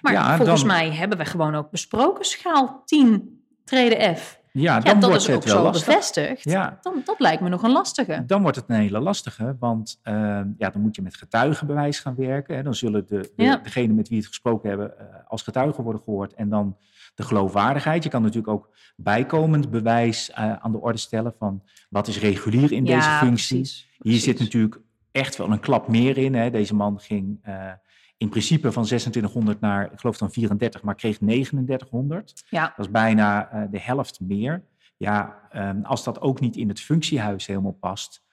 Maar 0.00 0.12
Ja, 0.12 0.36
volgens 0.36 0.58
dan- 0.60 0.68
mij 0.68 0.90
hebben 0.92 1.18
we 1.18 1.24
gewoon 1.24 1.54
ook 1.54 1.70
besproken 1.70 2.24
schaal 2.24 2.82
10, 2.84 3.44
treden 3.64 4.16
F. 4.16 4.40
Ja, 4.52 4.74
Ja, 4.74 4.80
dan 4.80 5.00
dat 5.00 5.10
wordt 5.10 5.28
is 5.28 5.34
ook 5.34 5.34
het 5.34 5.44
wel 5.52 5.56
zo 5.56 5.62
lastig. 5.62 5.86
bevestigd. 5.86 6.44
Ja. 6.44 6.78
Dan, 6.82 7.02
dat 7.04 7.20
lijkt 7.20 7.42
me 7.42 7.48
nog 7.48 7.62
een 7.62 7.70
lastige. 7.72 8.22
Dan 8.26 8.42
wordt 8.42 8.56
het 8.56 8.64
een 8.68 8.76
hele 8.76 9.00
lastige, 9.00 9.56
want 9.58 10.00
eh, 10.02 10.14
ja, 10.58 10.70
dan 10.70 10.80
moet 10.80 10.96
je 10.96 11.02
met 11.02 11.16
getuigenbewijs 11.16 12.00
gaan 12.00 12.14
werken. 12.16 12.56
Hè. 12.56 12.62
Dan 12.62 12.74
zullen 12.74 13.06
de, 13.06 13.32
de, 13.36 13.42
Ja. 13.44 13.56
degenen 13.56 13.94
met 13.96 14.08
wie 14.08 14.18
het 14.18 14.26
gesproken 14.26 14.68
hebben 14.68 14.98
eh, 14.98 15.04
als 15.28 15.42
getuigen 15.42 15.84
worden 15.84 16.02
gehoord. 16.04 16.34
En 16.34 16.48
dan 16.48 16.76
de 17.16 17.22
geloofwaardigheid. 17.22 18.02
Je 18.04 18.10
kan 18.10 18.22
natuurlijk 18.22 18.48
ook 18.52 18.70
bijkomend 18.96 19.70
bewijs 19.70 20.30
eh, 20.30 20.52
aan 20.52 20.72
de 20.72 20.80
orde 20.80 20.98
stellen 20.98 21.34
van 21.38 21.62
wat 21.90 22.06
is 22.08 22.18
regulier 22.20 22.72
in 22.72 22.84
deze 22.84 23.10
functie. 23.10 23.56
precies, 23.56 23.88
Hier 23.98 24.18
zit 24.18 24.38
natuurlijk 24.38 24.80
echt 25.12 25.36
wel 25.36 25.50
een 25.52 25.60
klap 25.60 25.88
meer 25.88 26.18
in. 26.18 26.34
Hè. 26.34 26.50
Deze 26.50 26.74
man 26.74 27.00
ging 27.00 27.38
eh, 27.42 27.72
in 28.16 28.28
principe 28.28 28.72
van 28.72 28.82
2600 28.84 29.60
naar, 29.60 29.92
ik 29.92 30.00
geloof 30.00 30.18
dan 30.18 30.30
34, 30.30 30.82
maar 30.82 30.94
kreeg 30.94 31.18
3900. 31.18 32.44
Ja, 32.50 32.72
Dat 32.76 32.86
is 32.86 32.90
bijna 32.92 33.50
eh, 33.50 33.62
de 33.70 33.80
helft 33.80 34.20
meer. 34.20 34.64
Ja, 34.96 35.38
ehm, 35.50 35.82
als 35.82 36.04
dat 36.04 36.20
ook 36.20 36.40
niet 36.40 36.56
in 36.56 36.68
het 36.68 36.80
functiehuis 36.80 37.46
helemaal 37.46 37.76
past, 37.80 38.24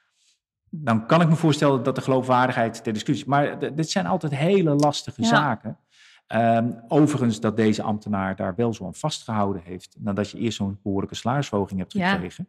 dan 0.70 1.06
kan 1.06 1.20
ik 1.20 1.28
me 1.28 1.34
voorstellen 1.36 1.82
dat 1.82 1.94
de 1.94 2.00
geloofwaardigheid 2.02 2.84
ter 2.84 2.92
discussie 2.92 3.24
is. 3.24 3.30
Maar 3.30 3.74
dit 3.74 3.90
zijn 3.90 4.06
altijd 4.06 4.34
hele 4.34 4.74
lastige 4.74 5.22
Ja. 5.22 5.28
zaken. 5.28 5.78
Ehm, 6.26 6.70
overigens 6.88 7.40
dat 7.40 7.56
deze 7.56 7.82
ambtenaar 7.82 8.36
daar 8.36 8.54
wel 8.54 8.74
zo 8.74 8.84
aan 8.86 8.94
vastgehouden 8.94 9.62
heeft, 9.64 9.96
nadat 9.98 10.30
je 10.30 10.38
eerst 10.38 10.56
zo'n 10.56 10.78
behoorlijke 10.82 11.14
salarisverhoging 11.14 11.78
hebt 11.78 11.92
Ja. 11.92 12.12
gekregen. 12.12 12.48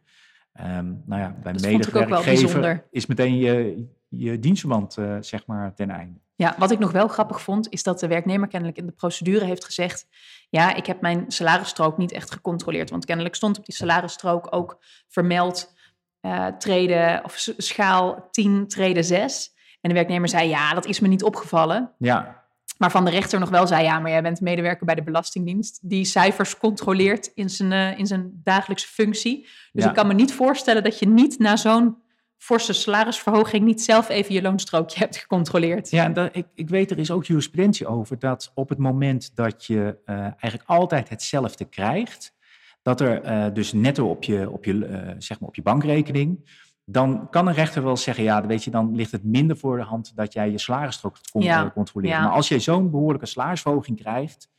Ehm, 0.54 0.94
nou 1.06 1.22
ja, 1.22 1.36
bij 1.44 1.54
de 1.54 1.68
medewerkgever 1.68 2.84
is 2.92 3.06
meteen 3.06 3.38
je, 3.38 3.86
je 4.08 4.40
dienstverband 4.40 4.98
eh, 4.98 5.18
zeg 5.20 5.46
maar 5.46 5.74
ten 5.74 5.90
einde. 5.90 6.20
Ja, 6.36 6.56
wat 6.58 6.72
ik 6.72 6.80
nog 6.80 6.92
wel 6.92 7.08
grappig 7.08 7.42
vond, 7.42 7.70
is 7.70 7.84
dat 7.84 8.00
de 8.00 8.08
werknemer 8.08 8.48
kennelijk 8.48 8.78
in 8.78 8.86
de 8.86 8.92
procedure 8.92 9.46
heeft 9.46 9.66
gezegd: 9.66 10.08
Ja, 10.50 10.76
ik 10.76 10.86
heb 10.86 11.02
mijn 11.02 11.26
salarisstrook 11.28 11.98
niet 11.98 12.12
echt 12.12 12.32
gecontroleerd. 12.32 12.90
Want 12.90 13.06
kennelijk 13.06 13.36
stond 13.36 13.58
op 13.58 13.66
die 13.66 13.76
salarisstrook 13.76 14.48
ook 14.50 14.78
vermeld 15.08 15.74
eh, 16.20 16.48
treden 16.48 17.24
of 17.24 17.36
schaal 17.58 18.28
10, 18.32 18.68
treden 18.68 19.04
6. 19.04 19.54
En 19.82 19.90
de 19.90 19.96
werknemer 19.96 20.30
zei: 20.30 20.50
Ja, 20.50 20.74
dat 20.74 20.86
is 20.86 21.00
me 21.00 21.08
niet 21.08 21.24
opgevallen. 21.24 21.92
Ja, 21.98 22.45
Maar 22.78 22.92
van 22.92 23.06
de 23.06 23.12
rechter 23.12 23.40
nog 23.40 23.50
wel 23.50 23.68
zei: 23.68 23.84
Ja, 23.84 24.00
maar 24.00 24.12
jij 24.12 24.22
bent 24.22 24.42
medewerker 24.42 24.86
bij 24.86 24.96
de 24.96 25.04
Belastingdienst. 25.04 25.80
Die 25.82 26.06
cijfers 26.06 26.58
controleert 26.58 27.32
in 27.34 27.50
zijn, 27.50 27.72
eh, 27.72 28.00
in 28.00 28.08
zijn 28.08 28.42
dagelijkse 28.44 28.88
functie. 28.88 29.42
Dus 29.72 29.84
Ja. 29.84 29.90
ik 29.90 29.96
kan 29.96 30.08
me 30.08 30.14
niet 30.14 30.34
voorstellen 30.34 30.84
dat 30.84 31.00
je 31.00 31.08
niet 31.08 31.40
na 31.40 31.56
zo'n 31.56 31.98
forse 32.38 32.74
salarisverhoging 32.74 33.66
niet 33.66 33.82
zelf 33.82 34.10
even 34.10 34.34
je 34.34 34.42
loonstrookje 34.42 35.00
hebt 35.00 35.18
gecontroleerd. 35.18 35.90
Ja, 35.90 36.10
dat, 36.10 36.30
ik, 36.36 36.46
ik 36.56 36.70
weet 36.70 36.92
er 36.92 36.98
is 37.00 37.12
ook 37.12 37.26
jurisprudentie 37.26 37.88
over 37.88 38.20
dat 38.20 38.52
op 38.54 38.70
het 38.70 38.78
moment 38.78 39.36
dat 39.36 39.66
je 39.66 39.98
eh, 40.06 40.16
eigenlijk 40.18 40.64
altijd 40.66 41.10
hetzelfde 41.10 41.66
krijgt, 41.66 42.34
dat 42.82 43.02
er 43.02 43.22
eh, 43.22 43.54
dus 43.54 43.74
netto 43.74 44.10
op 44.10 44.24
je, 44.24 44.50
op, 44.50 44.66
je, 44.66 45.16
zeg 45.18 45.40
maar 45.40 45.50
op 45.50 45.56
je 45.56 45.62
bankrekening, 45.62 46.50
dan 46.86 47.28
kan 47.30 47.48
een 47.48 47.54
rechter 47.54 47.84
wel 47.84 47.98
zeggen, 47.98 48.24
ja, 48.24 48.40
dan 48.40 48.48
weet 48.48 48.64
je, 48.64 48.72
dan 48.72 48.96
ligt 48.96 49.12
het 49.12 49.24
minder 49.24 49.58
voor 49.58 49.78
de 49.78 49.84
hand 49.84 50.12
dat 50.16 50.34
jij 50.34 50.52
je 50.52 50.58
salarisstrook 50.58 51.18
Ja, 51.40 51.66
eh, 51.66 51.72
controleren. 51.72 52.16
ja. 52.18 52.24
Maar 52.24 52.32
als 52.34 52.48
je 52.48 52.60
zo'n 52.60 52.90
behoorlijke 52.92 53.26
salarisverhoging 53.26 54.00
krijgt, 54.00 54.50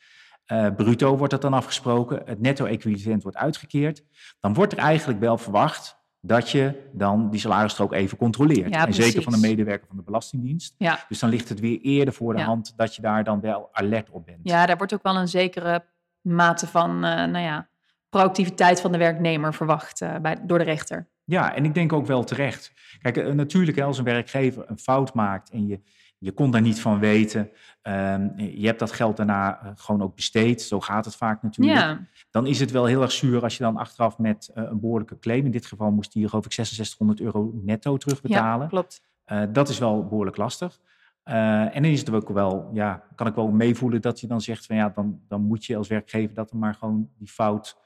eh, 0.45 0.67
bruto 0.77 1.17
wordt 1.17 1.33
dat 1.33 1.43
dan 1.43 1.53
afgesproken, 1.55 2.23
het 2.25 2.41
netto-equivalent 2.41 3.23
wordt 3.23 3.37
uitgekeerd, 3.39 4.03
dan 4.41 4.55
wordt 4.55 4.73
er 4.73 4.79
eigenlijk 4.79 5.21
wel 5.21 5.39
verwacht 5.39 5.97
dat 6.21 6.51
je 6.51 6.89
dan 6.93 7.31
die 7.31 7.41
salarisstrook 7.41 7.93
even 7.93 8.17
controleert. 8.19 8.75
Ja, 8.75 8.87
en 8.87 8.95
zeker 8.95 9.23
van 9.23 9.33
een 9.33 9.41
medewerker 9.41 9.87
van 9.87 9.97
de 9.97 10.03
Belastingdienst. 10.03 10.75
Ja. 10.79 11.05
Dus 11.09 11.19
dan 11.19 11.29
ligt 11.31 11.49
het 11.49 11.61
weer 11.61 11.81
eerder 11.81 12.15
voor 12.15 12.33
de 12.33 12.39
Ja. 12.39 12.45
hand 12.45 12.73
dat 12.77 12.95
je 12.95 13.03
daar 13.03 13.25
dan 13.25 13.41
wel 13.41 13.69
alert 13.73 14.11
op 14.11 14.27
bent. 14.27 14.39
Ja, 14.43 14.67
daar 14.67 14.77
wordt 14.77 14.95
ook 14.95 15.03
wel 15.03 15.17
een 15.17 15.29
zekere 15.29 15.85
mate 16.21 16.67
van, 16.67 16.91
eh, 16.91 17.15
nou 17.25 17.39
ja, 17.39 17.69
proactiviteit 18.09 18.81
van 18.81 18.93
de 18.93 18.99
werknemer 18.99 19.55
verwacht 19.55 20.05
bij, 20.23 20.37
door 20.43 20.59
de 20.59 20.65
rechter. 20.65 21.09
Ja, 21.27 21.55
en 21.55 21.65
ik 21.65 21.75
denk 21.75 21.93
ook 21.93 22.07
wel 22.07 22.25
terecht. 22.25 22.73
Kijk, 23.03 23.17
eh, 23.17 23.33
natuurlijk 23.33 23.81
als 23.81 23.99
een 23.99 24.05
werkgever 24.05 24.65
een 24.67 24.79
fout 24.79 25.15
maakt 25.15 25.51
en 25.51 25.67
je, 25.67 25.81
Je 26.19 26.33
kon 26.33 26.51
daar 26.51 26.61
niet 26.61 26.81
van 26.81 26.99
weten. 26.99 27.51
Ehm, 27.83 28.39
je 28.39 28.67
hebt 28.67 28.79
dat 28.79 28.93
geld 28.93 29.17
daarna 29.17 29.61
eh, 29.61 29.71
gewoon 29.75 30.03
ook 30.03 30.15
besteed. 30.15 30.63
Zo 30.63 30.81
gaat 30.81 31.05
het 31.05 31.17
vaak 31.17 31.43
natuurlijk. 31.43 31.79
Ja, 31.79 32.01
Dan 32.31 32.47
is 32.47 32.61
het 32.61 32.71
wel 32.71 32.85
heel 32.85 33.03
erg 33.03 33.13
zuur 33.13 33.43
als 33.43 33.57
je 33.57 33.63
dan 33.63 33.77
achteraf 33.77 34.19
met 34.19 34.51
eh, 34.55 34.65
een 34.67 34.81
behoorlijke 34.81 35.19
claim... 35.19 35.45
in 35.45 35.51
dit 35.51 35.67
geval 35.67 35.91
moest 35.91 36.15
hij 36.15 36.23
geloof 36.29 36.45
ik 36.45 36.53
6600 36.53 37.21
euro 37.21 37.51
netto 37.65 37.93
ja 37.93 37.99
terugbetalen. 37.99 38.69
klopt. 38.69 39.03
Eh, 39.25 39.43
dat 39.53 39.69
is 39.69 39.79
wel 39.79 40.05
behoorlijk 40.07 40.37
lastig. 40.37 40.81
En 41.25 41.83
dan 41.83 41.85
is 41.85 42.01
het 42.01 42.11
ook 42.11 42.29
wel, 42.29 42.71
ja, 42.73 43.03
kan 43.15 43.27
ik 43.27 43.35
wel 43.35 43.51
meevoelen 43.51 44.01
dat 44.01 44.21
je 44.21 44.27
dan 44.27 44.41
zegt 44.41 44.67
van 44.67 44.77
ja, 44.77 44.89
dan, 44.89 45.21
dan 45.29 45.43
moet 45.43 45.65
je 45.65 45.77
als 45.77 45.89
werkgever 45.89 46.35
dat 46.35 46.51
dan 46.51 46.59
maar 46.61 46.75
gewoon 46.75 47.11
die 47.19 47.29
fout 47.29 47.77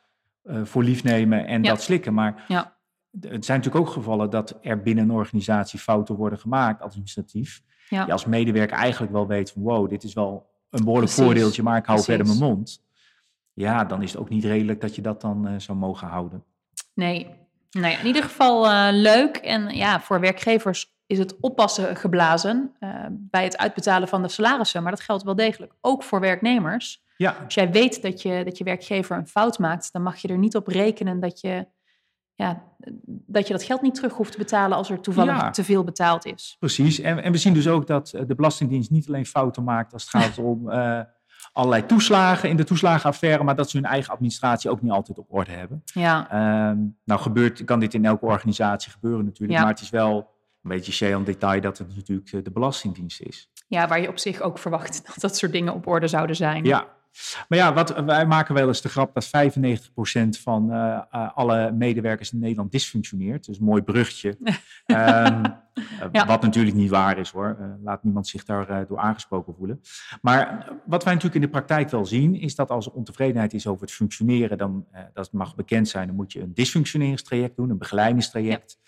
voor 0.45 0.83
lief 0.83 1.03
nemen 1.05 1.47
en 1.47 1.63
Ja. 1.63 1.69
dat 1.71 1.83
slikken. 1.83 2.15
Maar 2.15 2.45
Ja. 2.49 2.77
Het 3.21 3.45
zijn 3.45 3.59
natuurlijk 3.59 3.87
ook 3.87 3.93
gevallen 3.93 4.31
dat 4.31 4.59
er 4.63 4.83
binnen 4.83 5.05
een 5.05 5.11
organisatie 5.11 5.79
fouten 5.79 6.15
worden 6.15 6.39
gemaakt, 6.39 6.83
administratief. 6.83 7.63
Ja. 7.89 8.07
Je 8.07 8.13
als 8.13 8.25
medewerker 8.25 8.77
eigenlijk 8.77 9.13
wel 9.13 9.27
weet 9.27 9.51
van 9.51 9.63
wow, 9.63 9.89
dit 9.89 10.03
is 10.03 10.13
wel 10.13 10.51
een 10.71 10.85
behoorlijk 10.85 11.13
Precies. 11.13 11.25
voordeeltje, 11.25 11.63
maar 11.63 11.77
ik 11.77 11.87
hou 11.87 12.03
verder 12.03 12.25
Precies. 12.25 12.41
mijn 12.41 12.53
mond. 12.53 12.83
Ja, 13.53 13.85
dan 13.85 14.03
is 14.03 14.13
het 14.13 14.21
ook 14.21 14.29
niet 14.29 14.45
redelijk 14.45 14.81
dat 14.81 14.95
je 14.95 15.03
dat 15.03 15.21
dan 15.21 15.47
eh, 15.47 15.55
zou 15.57 15.79
mogen 15.79 16.09
houden. 16.09 16.45
Nee. 16.95 17.39
Nou 17.71 17.93
ja, 17.93 17.99
in 17.99 18.07
ieder 18.07 18.23
geval 18.23 18.67
eh, 18.67 18.89
leuk. 18.91 19.37
En 19.37 19.75
ja, 19.77 20.01
voor 20.01 20.21
werkgevers 20.21 20.95
is 21.07 21.19
het 21.19 21.41
oppassen 21.41 21.97
geblazen 21.97 22.75
eh, 22.79 23.07
bij 23.11 23.45
het 23.45 23.59
uitbetalen 23.59 24.09
van 24.09 24.23
de 24.23 24.29
salarissen. 24.29 24.83
Maar 24.83 24.93
dat 24.93 25.01
geldt 25.01 25.23
wel 25.23 25.35
degelijk 25.35 25.73
ook 25.81 26.03
voor 26.03 26.21
werknemers. 26.21 27.03
Ja, 27.17 27.37
Als 27.45 27.55
jij 27.55 27.71
weet 27.71 28.03
dat 28.03 28.23
je, 28.23 28.45
dat 28.45 28.59
je 28.59 28.65
werkgever 28.65 29.17
een 29.17 29.27
fout 29.27 29.59
maakt, 29.59 29.93
dan 29.93 30.03
mag 30.03 30.17
je 30.17 30.29
er 30.29 30.39
niet 30.39 30.57
op 30.57 30.67
rekenen 30.67 31.21
dat 31.21 31.41
je, 31.41 31.67
ja, 32.45 32.63
dat, 33.27 33.47
je 33.47 33.53
dat 33.53 33.63
geld 33.63 33.83
niet 33.83 33.95
terug 33.95 34.13
hoeft 34.13 34.33
te 34.33 34.39
betalen 34.39 34.77
als 34.77 34.91
er 34.91 35.01
toevallig 35.01 35.37
Ja. 35.37 35.51
te 35.51 35.65
veel 35.65 35.85
betaald 35.85 36.27
is. 36.27 36.57
Precies. 36.59 37.01
En, 37.01 37.23
en 37.23 37.33
we 37.33 37.39
zien 37.39 37.55
dus 37.55 37.69
ook 37.69 37.87
dat 37.87 38.13
eh, 38.13 38.23
de 38.27 38.35
Belastingdienst 38.35 38.91
niet 38.91 39.09
alleen 39.09 39.27
fouten 39.27 39.65
maakt 39.65 39.93
als 39.93 40.03
het 40.03 40.23
gaat 40.23 40.39
om 40.53 40.71
eh, 40.71 41.01
allerlei 41.53 41.87
toeslagen 41.87 42.49
in 42.49 42.57
de 42.57 42.65
toeslagenaffaire, 42.65 43.45
maar 43.45 43.57
dat 43.57 43.71
ze 43.71 43.77
hun 43.77 43.87
eigen 43.87 44.13
administratie 44.13 44.71
ook 44.71 44.83
niet 44.83 44.93
altijd 44.93 45.19
op 45.19 45.27
orde 45.29 45.51
hebben. 45.51 45.83
Ja, 45.85 46.31
Ehm, 46.31 46.79
nou 47.05 47.21
gebeurt, 47.21 47.65
kan 47.65 47.81
dit 47.81 47.95
in 47.95 48.05
elke 48.05 48.25
organisatie 48.27 48.93
gebeuren 48.93 49.25
natuurlijk, 49.25 49.53
Ja. 49.59 49.65
maar 49.65 49.73
het 49.75 49.81
is 49.83 49.91
wel 49.91 50.17
een 50.63 50.71
beetje 50.71 50.93
shame 50.93 51.23
detail 51.25 51.61
dat 51.61 51.79
het 51.79 51.97
natuurlijk 51.97 52.33
eh, 52.33 52.43
de 52.45 52.51
Belastingdienst 52.51 53.21
is. 53.21 53.51
ja, 53.69 53.89
waar 53.89 54.01
je 54.01 54.09
op 54.09 54.19
zich 54.19 54.41
ook 54.41 54.59
verwacht 54.59 55.03
dat 55.07 55.15
dat 55.21 55.37
soort 55.37 55.53
dingen 55.53 55.75
op 55.75 55.87
orde 55.87 56.09
zouden 56.09 56.37
zijn. 56.37 56.65
Ja. 56.65 56.87
Maar 57.49 57.59
ja, 57.59 57.73
wat, 57.73 58.05
wij 58.05 58.27
maken 58.27 58.55
wel 58.55 58.69
eens 58.69 58.81
de 58.83 58.89
grap 58.89 59.15
dat 59.15 59.27
95% 59.27 59.31
van 60.43 60.73
eh, 60.73 61.01
eh, 61.11 61.29
alle 61.35 61.73
medewerkers 61.73 62.33
in 62.33 62.39
Nederland 62.39 62.73
dysfunctioneert. 62.73 63.47
Dus 63.47 63.59
een 63.59 63.65
mooi 63.65 63.83
bruggetje. 63.83 64.37
Ehm, 64.87 65.45
eh, 65.45 66.09
Ja. 66.13 66.27
Wat 66.27 66.43
natuurlijk 66.43 66.77
niet 66.77 66.91
waar 66.91 67.19
is 67.19 67.31
hoor. 67.31 67.79
Laat 67.83 68.05
niemand 68.05 68.27
zich 68.29 68.45
daar 68.45 68.69
eh, 68.69 68.89
door 68.89 68.99
aangesproken 68.99 69.55
voelen. 69.55 69.81
Maar 70.23 70.69
wat 70.87 71.05
wij 71.05 71.13
natuurlijk 71.15 71.43
in 71.43 71.47
de 71.51 71.57
praktijk 71.57 71.91
wel 71.91 72.07
zien, 72.07 72.35
is 72.35 72.55
dat 72.55 72.71
als 72.71 72.87
er 72.87 72.93
ontevredenheid 72.93 73.53
is 73.55 73.67
over 73.67 73.83
het 73.83 73.93
functioneren, 73.93 74.59
dan, 74.59 74.87
dat 75.13 75.33
mag 75.33 75.55
bekend 75.55 75.89
zijn, 75.89 76.07
dan 76.07 76.17
moet 76.17 76.33
je 76.33 76.41
een 76.41 76.55
dysfunctioneringstraject 76.55 77.57
doen, 77.57 77.71
een 77.71 77.79
begeleidingstraject. 77.79 78.79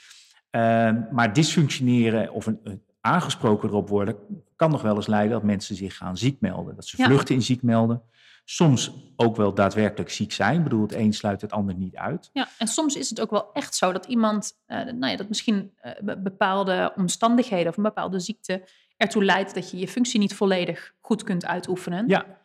Ehm, 0.51 1.01
maar 1.11 1.33
dysfunctioneren 1.33 2.33
of 2.33 2.47
een, 2.47 2.61
een 2.65 2.83
aangesproken 3.01 3.69
erop 3.69 3.89
worden, 3.89 4.17
kan 4.57 4.71
nog 4.71 4.83
wel 4.83 4.97
eens 4.97 5.07
leiden 5.07 5.33
dat 5.33 5.43
mensen 5.43 5.77
zich 5.77 5.97
gaan 5.97 6.17
ziek 6.17 6.41
melden. 6.41 6.75
Dat 6.75 6.87
ze 6.87 6.97
Ja. 6.99 7.05
vluchten 7.07 7.35
in 7.35 7.43
ziek 7.43 7.63
melden. 7.63 8.03
Soms 8.45 8.93
ook 9.17 9.37
wel 9.37 9.55
daadwerkelijk 9.55 10.11
ziek 10.11 10.33
zijn. 10.33 10.57
Ik 10.57 10.63
bedoel, 10.63 10.83
het 10.83 10.93
een 10.95 11.13
sluit 11.13 11.41
het 11.41 11.53
ander 11.53 11.75
niet 11.75 11.97
uit. 11.97 12.31
Ja, 12.33 12.49
en 12.59 12.67
soms 12.67 12.97
is 12.97 13.11
het 13.11 13.21
ook 13.21 13.31
wel 13.31 13.53
echt 13.53 13.75
zo 13.75 13.93
dat 13.93 14.07
iemand, 14.07 14.53
eh, 14.67 14.77
nou 14.85 15.07
ja, 15.07 15.17
dat 15.17 15.29
misschien 15.29 15.73
eh, 15.77 15.93
be- 16.03 16.19
bepaalde 16.19 16.93
omstandigheden 16.97 17.69
of 17.69 17.77
een 17.77 17.83
bepaalde 17.83 18.21
ziekte 18.21 18.69
ertoe 18.97 19.25
leidt 19.25 19.55
dat 19.55 19.71
je 19.71 19.79
je 19.79 19.89
functie 19.89 20.19
niet 20.21 20.35
volledig 20.35 20.95
goed 21.01 21.23
kunt 21.23 21.47
uitoefenen. 21.47 22.09
Ja, 22.09 22.41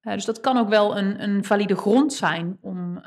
Eh, 0.00 0.12
dus 0.12 0.24
dat 0.24 0.40
kan 0.40 0.56
ook 0.56 0.68
wel 0.68 0.98
een, 0.98 1.22
een 1.22 1.44
valide 1.44 1.76
grond 1.76 2.12
zijn 2.12 2.58
om, 2.60 3.02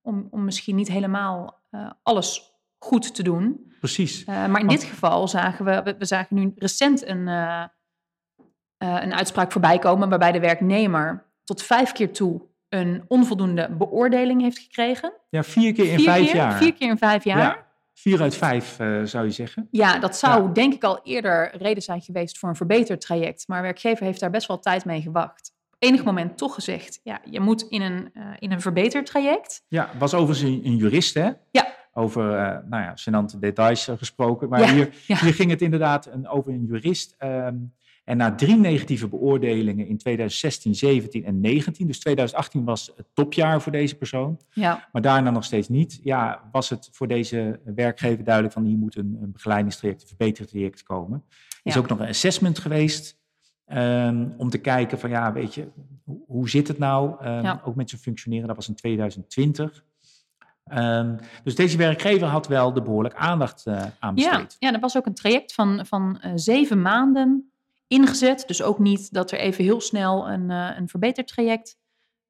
om, 0.00 0.26
om 0.30 0.44
misschien 0.44 0.76
niet 0.76 0.88
helemaal 0.88 1.60
alles 2.02 2.52
goed 2.78 3.14
te 3.14 3.22
doen. 3.22 3.72
precies. 3.80 4.24
Maar 4.24 4.44
in 4.46 4.52
Want- 4.52 4.70
dit 4.70 4.82
geval 4.84 5.28
zagen 5.28 5.64
we, 5.64 5.82
we, 5.82 5.94
we 5.98 6.04
zagen 6.04 6.36
nu 6.36 6.52
recent 6.56 7.06
een, 7.06 7.26
een 8.78 9.14
uitspraak 9.14 9.52
voorbij 9.52 9.78
komen 9.78 10.08
waarbij 10.08 10.32
de 10.32 10.40
werknemer 10.40 11.30
tot 11.52 11.62
vijf 11.62 11.92
keer 11.92 12.12
toe 12.12 12.40
een 12.68 13.04
onvoldoende 13.08 13.68
beoordeling 13.78 14.40
heeft 14.42 14.58
gekregen. 14.58 15.12
Ja, 15.28 15.42
vier 15.42 15.72
keer 15.72 15.84
in 15.90 15.96
vier 15.96 16.04
vijf 16.08 16.24
keer, 16.26 16.34
jaar. 16.34 16.52
Vier 16.56 16.72
keer 16.74 16.88
in 16.88 16.98
vijf 16.98 17.24
jaar. 17.24 17.38
Ja, 17.38 17.66
vier 17.94 18.20
uit 18.20 18.34
vijf 18.36 18.78
eh, 18.78 19.02
zou 19.02 19.24
je 19.24 19.30
zeggen. 19.30 19.68
Ja, 19.70 19.98
dat 19.98 20.16
zou 20.16 20.42
Ja. 20.46 20.52
denk 20.52 20.74
ik 20.74 20.84
al 20.84 21.00
eerder 21.02 21.56
reden 21.56 21.82
zijn 21.82 22.00
geweest 22.00 22.38
voor 22.38 22.48
een 22.48 22.56
verbeterd 22.56 23.00
traject. 23.00 23.48
Maar 23.48 23.62
werkgever 23.62 24.04
heeft 24.06 24.20
daar 24.20 24.30
best 24.30 24.46
wel 24.48 24.58
tijd 24.58 24.84
mee 24.84 25.02
gewacht. 25.02 25.52
Op 25.70 25.76
enig 25.78 26.04
moment 26.04 26.38
toch 26.38 26.54
gezegd, 26.54 27.00
ja, 27.02 27.20
je 27.30 27.40
moet 27.40 27.62
in 27.68 27.82
een, 27.82 28.10
eh, 28.14 28.22
in 28.38 28.52
een 28.52 28.60
verbeterd 28.60 29.06
traject. 29.06 29.64
Ja, 29.68 29.90
was 29.98 30.14
overigens 30.14 30.50
een, 30.50 30.60
een 30.64 30.76
jurist, 30.76 31.14
hè? 31.14 31.30
Ja. 31.50 31.66
Over, 31.94 32.36
eh 32.36 32.58
nou 32.68 32.82
ja, 32.82 32.94
gênante 32.96 33.38
details 33.38 33.88
gesproken. 33.98 34.48
Maar 34.48 34.60
Ja, 34.60 34.66
hier, 34.72 34.88
hier 35.06 35.34
ging 35.34 35.50
het 35.50 35.62
inderdaad 35.62 36.06
een, 36.06 36.28
over 36.28 36.52
een 36.52 36.64
jurist. 36.66 37.14
ehm, 37.18 37.54
en 38.04 38.16
na 38.16 38.34
drie 38.34 38.56
negatieve 38.56 39.08
beoordelingen 39.08 39.86
in 39.86 39.98
2016, 39.98 40.74
17 40.74 41.24
en 41.24 41.40
19, 41.40 41.86
dus 41.86 41.98
2018 42.00 42.64
was 42.64 42.92
het 42.96 43.06
topjaar 43.12 43.62
voor 43.62 43.72
deze 43.72 43.96
persoon, 43.96 44.40
Ja, 44.50 44.88
maar 44.92 45.02
daarna 45.02 45.30
nog 45.30 45.44
steeds 45.44 45.68
niet, 45.68 46.00
ja, 46.02 46.48
was 46.52 46.68
het 46.68 46.88
voor 46.92 47.08
deze 47.08 47.60
werkgever 47.64 48.24
duidelijk 48.24 48.54
van 48.54 48.64
hier 48.64 48.76
moet 48.78 48.96
een, 48.96 49.18
een 49.22 49.32
begeleidingstraject, 49.32 50.02
een 50.02 50.08
verbetertraject 50.08 50.82
komen. 50.82 51.24
Er 51.28 51.60
is 51.62 51.74
Ja. 51.74 51.80
ook 51.80 51.88
nog 51.88 51.98
een 52.00 52.08
assessment 52.08 52.58
geweest 52.58 53.20
ehm, 53.66 54.28
om 54.36 54.50
te 54.50 54.58
kijken 54.58 54.98
van 54.98 55.10
ja, 55.10 55.32
weet 55.32 55.54
je, 55.54 55.68
hoe, 56.04 56.20
hoe 56.26 56.48
zit 56.48 56.68
het 56.68 56.78
nou? 56.78 57.14
Ehm, 57.20 57.42
Ja. 57.44 57.60
Ook 57.64 57.74
met 57.74 57.88
zijn 57.90 58.00
functioneren, 58.00 58.46
dat 58.46 58.56
was 58.56 58.68
in 58.68 58.74
2020. 58.74 59.84
Ehm, 60.64 61.16
dus 61.44 61.54
deze 61.54 61.76
werkgever 61.76 62.26
had 62.26 62.46
wel 62.48 62.72
de 62.72 62.82
behoorlijk 62.82 63.14
aandacht 63.14 63.66
eh 63.66 63.82
aan 63.98 64.16
ja, 64.16 64.30
besteed. 64.30 64.56
ja, 64.58 64.72
er 64.72 64.80
was 64.80 64.96
ook 64.96 65.06
een 65.06 65.14
traject 65.14 65.54
van, 65.54 65.86
van 65.86 66.20
eh, 66.20 66.32
zeven 66.34 66.82
maanden 66.82 67.51
ingezet. 67.92 68.44
Dus 68.46 68.62
ook 68.62 68.78
niet 68.78 69.12
dat 69.12 69.30
er 69.30 69.38
even 69.38 69.64
heel 69.64 69.80
snel 69.80 70.28
een, 70.28 70.50
eh, 70.50 70.68
een 70.76 70.88
verbeterd 70.88 71.28
traject 71.28 71.76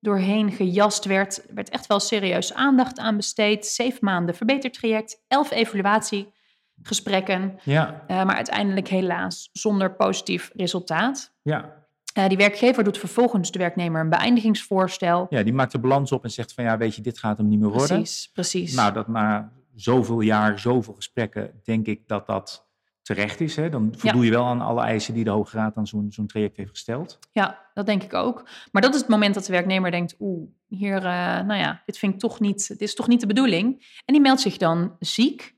doorheen 0.01 0.53
gejast 0.53 1.05
werd. 1.05 1.49
Er 1.49 1.55
werd 1.55 1.69
echt 1.69 1.87
wel 1.87 2.01
serieus 2.01 2.55
aandacht 2.55 2.99
aan 2.99 3.17
besteed. 3.17 3.67
Zeven 3.67 4.05
maanden 4.05 4.35
verbeterd 4.35 4.75
traject, 4.75 5.23
elf 5.29 5.51
evaluatiegesprekken. 5.51 7.59
Ja, 7.63 8.05
Eh, 8.07 8.25
maar 8.25 8.37
uiteindelijk 8.37 8.89
helaas 8.89 9.49
zonder 9.53 9.95
positief 9.95 10.51
resultaat. 10.55 11.33
ja. 11.43 11.81
Eh, 12.13 12.29
die 12.29 12.37
werkgever 12.37 12.85
doet 12.85 12.99
vervolgens 12.99 13.51
de 13.51 13.59
werknemer 13.59 14.01
een 14.01 14.09
beëindigingsvoorstel. 14.09 15.27
ja, 15.31 15.43
die 15.43 15.53
maakt 15.53 15.73
de 15.73 15.79
balans 15.79 16.13
op 16.13 16.25
en 16.25 16.31
zegt 16.31 16.53
van 16.55 16.65
ja, 16.65 16.77
weet 16.79 16.95
je, 16.95 17.03
dit 17.03 17.19
gaat 17.19 17.39
hem 17.39 17.49
niet 17.49 17.61
meer 17.61 17.69
worden. 17.69 17.97
Precies, 17.97 18.31
precies. 18.33 18.75
Nou, 18.75 18.93
dat 18.93 19.09
na 19.09 19.53
zoveel 19.75 20.21
jaar, 20.21 20.59
zoveel 20.59 20.95
gesprekken, 20.95 21.61
denk 21.65 21.87
ik 21.87 22.09
dat 22.09 22.27
dat 22.27 22.67
terecht 23.03 23.41
is. 23.41 23.57
Hè? 23.57 23.69
Dan 23.69 23.95
voldoe 23.97 24.25
je 24.25 24.31
wel 24.31 24.45
aan 24.45 24.61
alle 24.61 24.83
eisen 24.83 25.15
die 25.15 25.25
de 25.25 25.31
Hoge 25.31 25.57
Raad 25.57 25.77
aan 25.77 25.87
zo'n 25.87 26.07
zo'n 26.11 26.27
traject 26.27 26.57
heeft 26.57 26.71
gesteld. 26.71 27.19
Ja, 27.33 27.71
dat 27.75 27.87
denk 27.87 28.03
ik 28.03 28.15
ook. 28.15 28.49
Maar 28.73 28.83
dat 28.83 28.95
is 28.95 29.01
het 29.01 29.09
moment 29.09 29.35
dat 29.35 29.45
de 29.45 29.53
werknemer 29.53 29.91
denkt, 29.91 30.17
oeh, 30.19 30.49
hier, 30.69 30.97
eh, 30.97 31.03
nou 31.41 31.55
ja, 31.55 31.83
dit 31.87 31.99
vind 31.99 32.15
ik 32.15 32.21
toch 32.21 32.41
niet, 32.41 32.69
dit 32.69 32.81
is 32.81 32.95
toch 32.95 33.09
niet 33.09 33.21
de 33.21 33.27
bedoeling. 33.27 34.01
En 34.05 34.15
die 34.15 34.23
meldt 34.23 34.41
zich 34.41 34.57
dan 34.57 34.97
ziek. 34.99 35.55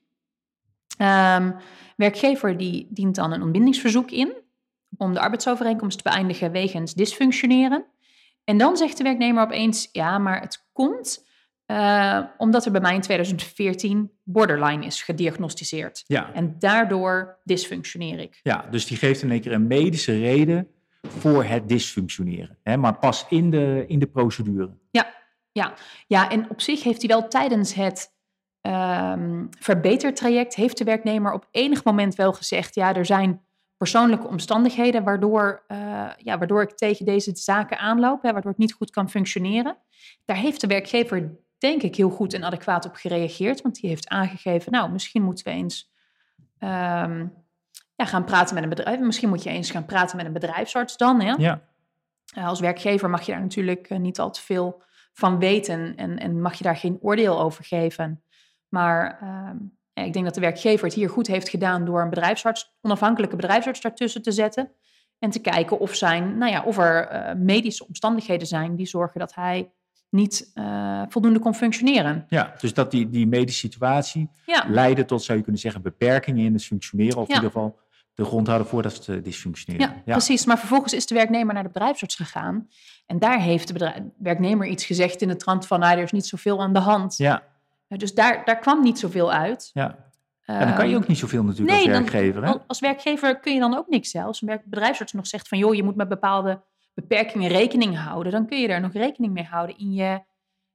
Ehm, 0.96 1.52
werkgever 1.96 2.56
die 2.56 2.86
dient 2.90 3.14
dan 3.14 3.32
een 3.32 3.42
ontbindingsverzoek 3.42 4.10
in 4.10 4.42
om 4.96 5.14
de 5.14 5.20
arbeidsovereenkomst 5.20 6.02
te 6.02 6.10
beëindigen 6.10 6.52
wegens 6.52 6.94
dysfunctioneren. 6.94 7.84
En 8.44 8.58
dan 8.58 8.76
zegt 8.76 8.96
de 8.96 9.02
werknemer 9.02 9.42
opeens, 9.42 9.88
ja, 9.92 10.18
maar 10.18 10.40
het 10.40 10.66
komt 10.72 11.26
eh, 11.66 12.20
omdat 12.36 12.64
er 12.64 12.72
bij 12.72 12.80
mij 12.80 12.94
in 12.94 13.00
2014 13.00 14.10
borderline 14.22 14.84
is 14.84 15.02
gediagnosticeerd. 15.02 16.04
Ja, 16.06 16.32
En 16.32 16.58
daardoor 16.58 17.38
dysfunctioneer 17.44 18.18
ik. 18.18 18.40
ja, 18.42 18.66
dus 18.70 18.86
die 18.86 18.96
geeft 18.96 19.22
in 19.22 19.30
één 19.30 19.40
keer 19.40 19.52
een 19.52 19.66
medische 19.66 20.18
reden 20.18 20.68
voor 21.02 21.44
het 21.44 21.68
dysfunctioneren. 21.68 22.58
Hè? 22.62 22.76
Maar 22.76 22.98
pas 22.98 23.26
in 23.28 23.50
de, 23.50 23.84
in 23.86 23.98
de 23.98 24.06
procedure. 24.06 24.78
Ja, 26.06 26.30
en 26.30 26.50
op 26.50 26.60
zich 26.60 26.82
heeft 26.82 27.02
hij 27.02 27.10
wel 27.10 27.28
tijdens 27.28 27.74
het 27.74 28.12
ehm 28.60 29.46
verbetertraject, 29.58 30.54
heeft 30.54 30.78
de 30.78 30.84
werknemer 30.84 31.32
op 31.32 31.48
enig 31.50 31.84
moment 31.84 32.14
wel 32.14 32.32
gezegd, 32.32 32.74
ja, 32.74 32.94
er 32.94 33.06
zijn 33.06 33.40
persoonlijke 33.76 34.26
omstandigheden 34.26 35.04
waardoor, 35.04 35.64
eh, 35.66 35.76
ja, 36.16 36.38
waardoor 36.38 36.62
ik 36.62 36.76
tegen 36.76 37.04
deze 37.04 37.30
zaken 37.34 37.78
aanloop, 37.78 38.22
hè, 38.22 38.32
waardoor 38.32 38.52
ik 38.52 38.58
niet 38.58 38.72
goed 38.72 38.90
kan 38.90 39.10
functioneren. 39.10 39.76
Daar 40.24 40.36
heeft 40.36 40.60
de 40.60 40.66
werkgever, 40.66 41.36
denk 41.58 41.82
ik, 41.82 41.96
heel 41.96 42.10
goed 42.10 42.34
en 42.34 42.44
adequaat 42.44 42.86
op 42.86 42.94
gereageerd, 42.94 43.62
want 43.62 43.80
die 43.80 43.90
heeft 43.90 44.08
aangegeven, 44.08 44.72
nou, 44.72 44.90
misschien 44.90 45.22
moeten 45.22 45.44
we 45.44 45.50
eens 45.50 45.92
ehm, 46.58 47.26
ja, 47.94 48.04
gaan 48.04 48.24
praten 48.24 48.54
met 48.54 48.62
een 48.62 48.68
bedrijf. 48.68 49.00
Misschien 49.00 49.28
moet 49.28 49.42
je 49.42 49.50
eens 49.50 49.70
gaan 49.70 49.84
praten 49.84 50.16
met 50.16 50.26
een 50.26 50.32
bedrijfsarts 50.32 50.96
dan, 50.96 51.20
hè? 51.20 51.32
Ja, 51.32 51.72
Uh, 52.38 52.46
als 52.46 52.60
werkgever 52.60 53.10
mag 53.10 53.26
je 53.26 53.32
daar 53.32 53.40
natuurlijk 53.40 53.90
uh, 53.90 53.98
niet 53.98 54.18
al 54.18 54.30
te 54.30 54.40
veel 54.40 54.82
van 55.12 55.38
weten 55.38 55.96
en, 55.96 56.18
en 56.18 56.40
mag 56.40 56.54
je 56.54 56.64
daar 56.64 56.76
geen 56.76 56.98
oordeel 57.00 57.40
over 57.40 57.64
geven. 57.64 58.22
Maar 58.68 59.18
ja, 59.92 60.02
ik 60.02 60.12
denk 60.12 60.24
dat 60.24 60.34
de 60.34 60.40
werkgever 60.40 60.84
het 60.84 60.94
hier 60.94 61.10
goed 61.10 61.26
heeft 61.26 61.48
gedaan 61.48 61.84
door 61.84 62.02
een 62.02 62.10
bedrijfsarts, 62.10 62.76
onafhankelijke 62.80 63.36
bedrijfsarts 63.36 63.80
daartussen 63.80 64.22
te 64.22 64.32
zetten. 64.32 64.72
En 65.18 65.30
te 65.30 65.40
kijken 65.40 65.78
of, 65.78 65.94
zijn, 65.94 66.38
nou 66.38 66.52
ja, 66.52 66.62
of 66.62 66.78
er 66.78 67.06
eh, 67.06 67.34
medische 67.34 67.86
omstandigheden 67.86 68.46
zijn 68.46 68.76
die 68.76 68.86
zorgen 68.86 69.20
dat 69.20 69.34
hij 69.34 69.72
niet 70.14 70.50
eh, 70.54 71.02
voldoende 71.08 71.38
kon 71.38 71.54
functioneren. 71.54 72.26
Ja, 72.28 72.54
dus 72.60 72.74
dat 72.74 72.90
die, 72.90 73.08
die 73.10 73.26
medische 73.26 73.60
situatie 73.60 74.30
Ja, 74.46 74.64
leidde 74.68 75.04
tot, 75.04 75.22
zou 75.22 75.36
je 75.38 75.42
kunnen 75.44 75.60
zeggen, 75.62 75.82
beperkingen 75.82 76.44
in 76.44 76.52
het 76.52 76.64
functioneren. 76.64 77.16
Of 77.20 77.28
Ja. 77.28 77.34
in 77.34 77.42
ieder 77.42 77.50
geval 77.52 77.78
de 78.14 78.24
grond 78.24 78.46
houden 78.46 78.68
voor 78.68 78.82
dat 78.82 78.92
het 78.94 79.08
eh, 79.08 79.22
dysfunctioneren. 79.22 80.02
ja, 80.04 80.12
precies. 80.12 80.44
Maar 80.44 80.58
vervolgens 80.58 80.92
is 80.92 81.06
de 81.06 81.14
werknemer 81.14 81.54
naar 81.54 81.62
de 81.62 81.68
bedrijfsarts 81.68 82.14
gegaan. 82.14 82.68
En 83.06 83.18
daar 83.18 83.40
heeft 83.40 83.66
de 83.66 83.72
bedrijf- 83.72 84.02
werknemer 84.18 84.66
iets 84.66 84.84
gezegd 84.84 85.22
in 85.22 85.28
de 85.28 85.36
trant 85.36 85.66
van... 85.66 85.80
Nou, 85.80 85.96
er 85.96 86.02
is 86.02 86.12
niet 86.12 86.26
zoveel 86.26 86.60
aan 86.62 86.72
de 86.72 86.78
hand. 86.78 87.16
Ja, 87.16 87.42
Dus 87.88 88.14
daar, 88.14 88.44
daar 88.44 88.58
kwam 88.58 88.82
niet 88.82 88.98
zoveel 88.98 89.32
uit. 89.32 89.70
ja. 89.72 90.02
En 90.44 90.66
dan 90.66 90.74
kan 90.76 90.88
je 90.88 90.96
ook 90.96 91.06
niet 91.08 91.18
zoveel 91.18 91.42
natuurlijk 91.42 91.70
nee, 91.76 91.86
als 91.86 91.92
dan- 91.94 92.02
werkgever. 92.10 92.42
Hè? 92.44 92.48
Al- 92.50 92.64
Als 92.66 92.80
werkgever 92.80 93.40
kun 93.40 93.54
je 93.54 93.60
dan 93.60 93.76
ook 93.76 93.88
niks 93.88 94.10
zelfs. 94.10 94.42
Een 94.42 94.60
bedrijfsarts 94.64 95.12
nog 95.12 95.26
zegt 95.26 95.48
van 95.48 95.58
joh, 95.58 95.74
je 95.74 95.82
moet 95.82 95.96
met 95.96 96.08
bepaalde 96.08 96.60
beperkingen 96.94 97.48
rekening 97.48 97.98
houden. 97.98 98.32
Dan 98.32 98.46
kun 98.46 98.60
je 98.60 98.68
daar 98.68 98.80
nog 98.80 98.92
rekening 98.92 99.32
mee 99.32 99.44
houden 99.44 99.78
in, 99.78 99.92
je, 99.92 100.20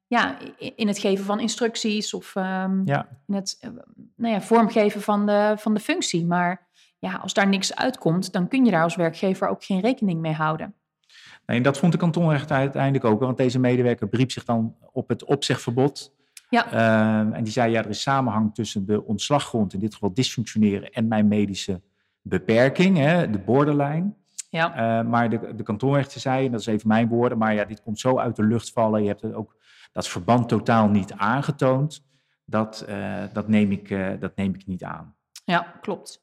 ja, 0.06 0.38
in 0.76 0.88
het 0.88 0.98
geven 0.98 1.24
van 1.24 1.40
instructies 1.40 2.14
of 2.14 2.36
ehm, 2.36 2.80
Ja. 2.84 3.08
in 3.26 3.34
het 3.34 3.56
eh, 3.60 3.70
nou 4.16 4.34
ja, 4.34 4.40
vormgeven 4.40 5.00
van 5.00 5.26
de, 5.26 5.54
van 5.58 5.74
de 5.74 5.80
functie. 5.80 6.26
Maar 6.26 6.68
ja, 6.98 7.14
als 7.14 7.34
daar 7.34 7.48
niks 7.48 7.74
uitkomt, 7.74 8.32
dan 8.32 8.48
kun 8.48 8.64
je 8.64 8.70
daar 8.70 8.82
als 8.82 8.96
werkgever 8.96 9.48
ook 9.48 9.64
geen 9.64 9.80
rekening 9.80 10.20
mee 10.20 10.32
houden. 10.32 10.74
Nee, 11.46 11.56
en 11.56 11.62
dat 11.62 11.78
vond 11.78 11.92
de 11.92 11.98
kantonrechter 11.98 12.56
uiteindelijk 12.56 13.04
ook. 13.04 13.20
Want 13.20 13.36
deze 13.36 13.58
medewerker 13.58 14.08
beriep 14.08 14.30
zich 14.30 14.44
dan 14.44 14.76
op 14.92 15.08
het 15.08 15.24
opzegverbod. 15.24 16.12
Ja. 16.50 16.66
Ehm, 16.72 17.32
en 17.32 17.44
die 17.44 17.52
zei, 17.52 17.72
ja, 17.72 17.82
er 17.82 17.88
is 17.88 18.02
samenhang 18.02 18.54
tussen 18.54 18.86
de 18.86 19.04
ontslaggrond, 19.04 19.72
in 19.72 19.80
dit 19.80 19.92
geval 19.92 20.14
dysfunctioneren, 20.14 20.90
en 20.90 21.08
mijn 21.08 21.28
medische 21.28 21.80
beperking, 22.22 22.96
hè, 22.96 23.30
de 23.30 23.38
borderline. 23.38 24.12
Ja, 24.50 24.74
Eh, 25.00 25.06
maar 25.06 25.30
de, 25.30 25.54
de 25.54 25.62
kantonrechter 25.62 26.20
zei, 26.20 26.46
en 26.46 26.52
dat 26.52 26.60
is 26.60 26.66
even 26.66 26.88
mijn 26.88 27.08
woorden, 27.08 27.38
maar 27.38 27.54
ja, 27.54 27.64
dit 27.64 27.82
komt 27.82 28.00
zo 28.00 28.18
uit 28.18 28.36
de 28.36 28.44
lucht 28.44 28.72
vallen. 28.72 29.02
Je 29.02 29.08
hebt 29.08 29.22
het 29.22 29.34
ook 29.34 29.56
dat 29.92 30.08
verband 30.08 30.48
totaal 30.48 30.88
niet 30.88 31.12
aangetoond. 31.12 32.04
Dat, 32.44 32.80
eh, 32.80 33.22
dat, 33.32 33.48
neem, 33.48 33.70
ik, 33.72 33.90
eh, 33.90 34.08
dat 34.20 34.36
neem 34.36 34.54
ik 34.54 34.66
niet 34.66 34.84
aan. 34.84 35.14
ja 35.44 35.74
klopt. 35.80 36.22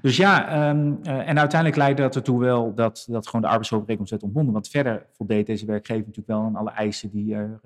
Dus 0.00 0.16
ja, 0.16 0.48
ehm, 0.48 0.94
eh, 1.02 1.28
en 1.28 1.38
uiteindelijk 1.38 1.76
leidde 1.76 2.02
dat 2.02 2.16
ertoe 2.16 2.40
wel 2.40 2.74
dat, 2.74 3.06
dat 3.10 3.26
gewoon 3.26 3.40
de 3.40 3.46
arbeidsovereenkomst 3.48 4.10
werd 4.10 4.22
ontbonden. 4.22 4.52
Want 4.52 4.68
verder 4.68 5.06
voldeed 5.12 5.46
deze 5.46 5.66
werkgever 5.66 6.00
natuurlijk 6.06 6.26
wel 6.28 6.42
aan 6.42 6.56
alle 6.56 6.70
eisen 6.70 7.10
die 7.10 7.34
er 7.34 7.60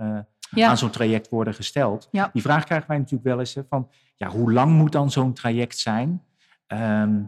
Ja. 0.51 0.69
aan 0.69 0.79
zo'n 0.79 0.91
traject 0.91 1.29
worden 1.29 1.55
gesteld. 1.55 2.09
Ja. 2.11 2.31
Die 2.33 2.43
vraag 2.43 2.65
krijgen 2.65 2.89
wij 2.89 2.97
natuurlijk 2.99 3.25
wel 3.29 3.39
eens 3.39 3.55
hè, 3.55 3.63
van, 3.69 3.91
ja, 4.15 4.29
hoe 4.29 4.53
lang 4.53 4.73
moet 4.73 4.93
dan 4.93 5.11
zo'n 5.11 5.33
traject 5.33 5.79
zijn? 5.79 6.23
Ehm, 6.67 7.21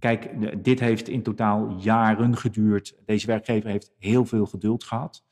kijk, 0.00 0.30
dit 0.64 0.80
heeft 0.80 1.08
in 1.08 1.22
totaal 1.22 1.76
jaren 1.78 2.36
geduurd. 2.36 2.94
Deze 3.06 3.26
werkgever 3.26 3.70
heeft 3.70 3.92
heel 3.98 4.24
veel 4.24 4.46
geduld 4.46 4.84
gehad. 4.84 5.24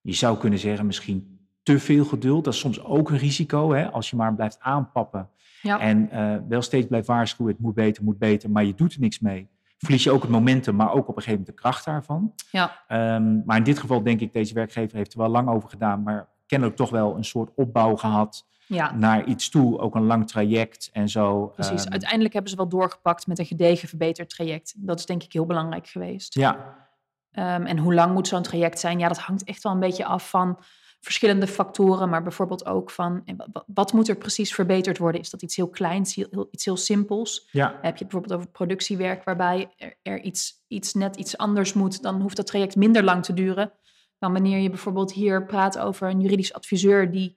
Je 0.00 0.12
zou 0.12 0.38
kunnen 0.38 0.58
zeggen 0.58 0.86
misschien 0.86 1.34
te 1.62 1.78
veel 1.78 2.04
geduld. 2.04 2.44
Dat 2.44 2.54
is 2.54 2.60
soms 2.60 2.84
ook 2.84 3.10
een 3.10 3.18
risico, 3.18 3.72
hè, 3.72 3.90
als 3.90 4.10
je 4.10 4.16
maar 4.16 4.34
blijft 4.34 4.60
aanpappen. 4.60 5.28
Ja. 5.62 5.80
En 5.80 6.10
eh, 6.10 6.36
wel 6.48 6.62
steeds 6.62 6.86
blijft 6.86 7.06
waarschuwen, 7.06 7.52
het 7.52 7.62
moet 7.62 7.74
beter, 7.74 8.04
moet 8.04 8.18
beter, 8.18 8.50
maar 8.50 8.64
je 8.64 8.74
doet 8.74 8.94
er 8.94 9.00
niks 9.00 9.18
mee. 9.18 9.48
Verlies 9.78 10.04
je 10.04 10.10
ook 10.10 10.22
het 10.22 10.30
momentum, 10.30 10.76
maar 10.76 10.92
ook 10.92 11.08
op 11.08 11.16
een 11.16 11.22
gegeven 11.22 11.38
moment 11.38 11.56
de 11.56 11.62
kracht 11.62 11.84
daarvan. 11.84 12.34
Ja. 12.50 12.84
Ehm, 12.88 13.44
maar 13.44 13.56
in 13.56 13.62
dit 13.62 13.78
geval 13.78 14.02
denk 14.02 14.20
ik, 14.20 14.32
deze 14.32 14.54
werkgever 14.54 14.96
heeft 14.96 15.12
er 15.12 15.18
wel 15.18 15.28
lang 15.28 15.48
over 15.48 15.68
gedaan, 15.68 16.02
maar 16.02 16.28
kennelijk 16.46 16.76
toch 16.76 16.90
wel 16.90 17.16
een 17.16 17.24
soort 17.24 17.50
opbouw 17.54 17.96
gehad 17.96 18.46
ja, 18.66 18.94
naar 18.94 19.24
iets 19.24 19.48
toe. 19.50 19.78
Ook 19.78 19.94
een 19.94 20.06
lang 20.06 20.28
traject 20.28 20.90
en 20.92 21.08
zo. 21.08 21.46
precies. 21.46 21.82
Ehm, 21.82 21.90
Uiteindelijk 21.92 22.32
hebben 22.32 22.50
ze 22.50 22.56
wel 22.56 22.68
doorgepakt 22.68 23.26
met 23.26 23.38
een 23.38 23.46
gedegen 23.46 23.88
verbeterd 23.88 24.30
traject. 24.30 24.74
Dat 24.76 24.98
is 24.98 25.06
denk 25.06 25.22
ik 25.22 25.32
heel 25.32 25.46
belangrijk 25.46 25.86
geweest. 25.86 26.34
ja, 26.34 26.82
Ehm, 27.30 27.62
en 27.66 27.78
hoe 27.78 27.94
lang 27.94 28.12
moet 28.14 28.28
zo'n 28.28 28.42
traject 28.42 28.78
zijn? 28.80 28.98
Ja, 28.98 29.08
dat 29.08 29.18
hangt 29.18 29.44
echt 29.44 29.62
wel 29.62 29.72
een 29.72 29.80
beetje 29.80 30.04
af 30.04 30.28
van 30.30 30.58
verschillende 31.00 31.46
factoren, 31.46 32.08
maar 32.08 32.22
bijvoorbeeld 32.22 32.66
ook 32.66 32.90
van 32.90 33.22
wa- 33.52 33.64
wat 33.66 33.92
moet 33.92 34.08
er 34.08 34.16
precies 34.16 34.54
verbeterd 34.54 34.98
worden? 34.98 35.20
Is 35.20 35.30
dat 35.30 35.42
iets 35.42 35.56
heel 35.56 35.68
kleins, 35.68 36.14
heel, 36.14 36.48
iets 36.50 36.64
heel 36.64 36.76
simpels? 36.76 37.48
ja, 37.50 37.68
Heb 37.68 37.82
je 37.82 37.88
het 37.88 37.98
bijvoorbeeld 37.98 38.32
over 38.32 38.48
productiewerk 38.50 39.24
waarbij 39.24 39.70
er, 39.76 39.94
er 40.02 40.20
iets, 40.20 40.52
iets 40.68 40.94
net 40.94 41.16
iets 41.16 41.36
anders 41.36 41.72
moet, 41.72 42.02
dan 42.02 42.20
hoeft 42.20 42.36
dat 42.36 42.46
traject 42.46 42.76
minder 42.76 43.04
lang 43.04 43.24
te 43.24 43.34
duren 43.34 43.72
dan 44.18 44.32
wanneer 44.32 44.58
je 44.58 44.68
bijvoorbeeld 44.70 45.12
hier 45.12 45.46
praat 45.46 45.78
over 45.78 46.08
een 46.10 46.20
juridisch 46.20 46.52
adviseur 46.52 47.10
die 47.10 47.28
eh, 47.30 47.34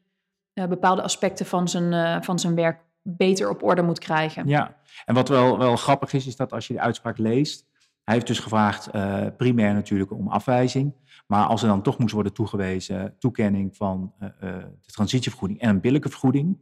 bepaalde 0.65 1.01
aspecten 1.01 1.45
van 1.45 1.67
zijn, 1.67 1.93
eh, 1.93 2.21
van 2.21 2.39
zijn 2.39 2.55
werk 2.55 2.79
beter 3.01 3.49
op 3.49 3.63
orde 3.63 3.81
moet 3.81 3.99
krijgen. 3.99 4.47
ja. 4.47 4.75
En 5.05 5.13
wat 5.13 5.29
wel, 5.29 5.57
wel 5.57 5.75
grappig 5.75 6.13
is, 6.13 6.27
is 6.27 6.35
dat 6.35 6.53
als 6.53 6.67
je 6.67 6.73
de 6.73 6.79
uitspraak 6.79 7.17
leest, 7.17 7.65
hij 8.03 8.13
heeft 8.13 8.27
dus 8.27 8.39
gevraagd, 8.39 8.87
eh, 8.87 9.25
primair 9.37 9.73
natuurlijk 9.73 10.11
om 10.11 10.27
afwijzing. 10.27 10.93
Maar 11.27 11.45
als 11.45 11.61
er 11.61 11.67
dan 11.67 11.81
toch 11.81 11.97
moest 11.97 12.13
worden 12.13 12.33
toegewezen, 12.33 13.15
toekenning 13.19 13.75
van 13.75 14.13
eh, 14.19 14.27
eh, 14.39 14.55
de 14.81 14.91
transitievergoeding 14.91 15.59
en 15.61 15.69
een 15.69 15.79
billijke 15.81 16.09
vergoeding. 16.09 16.57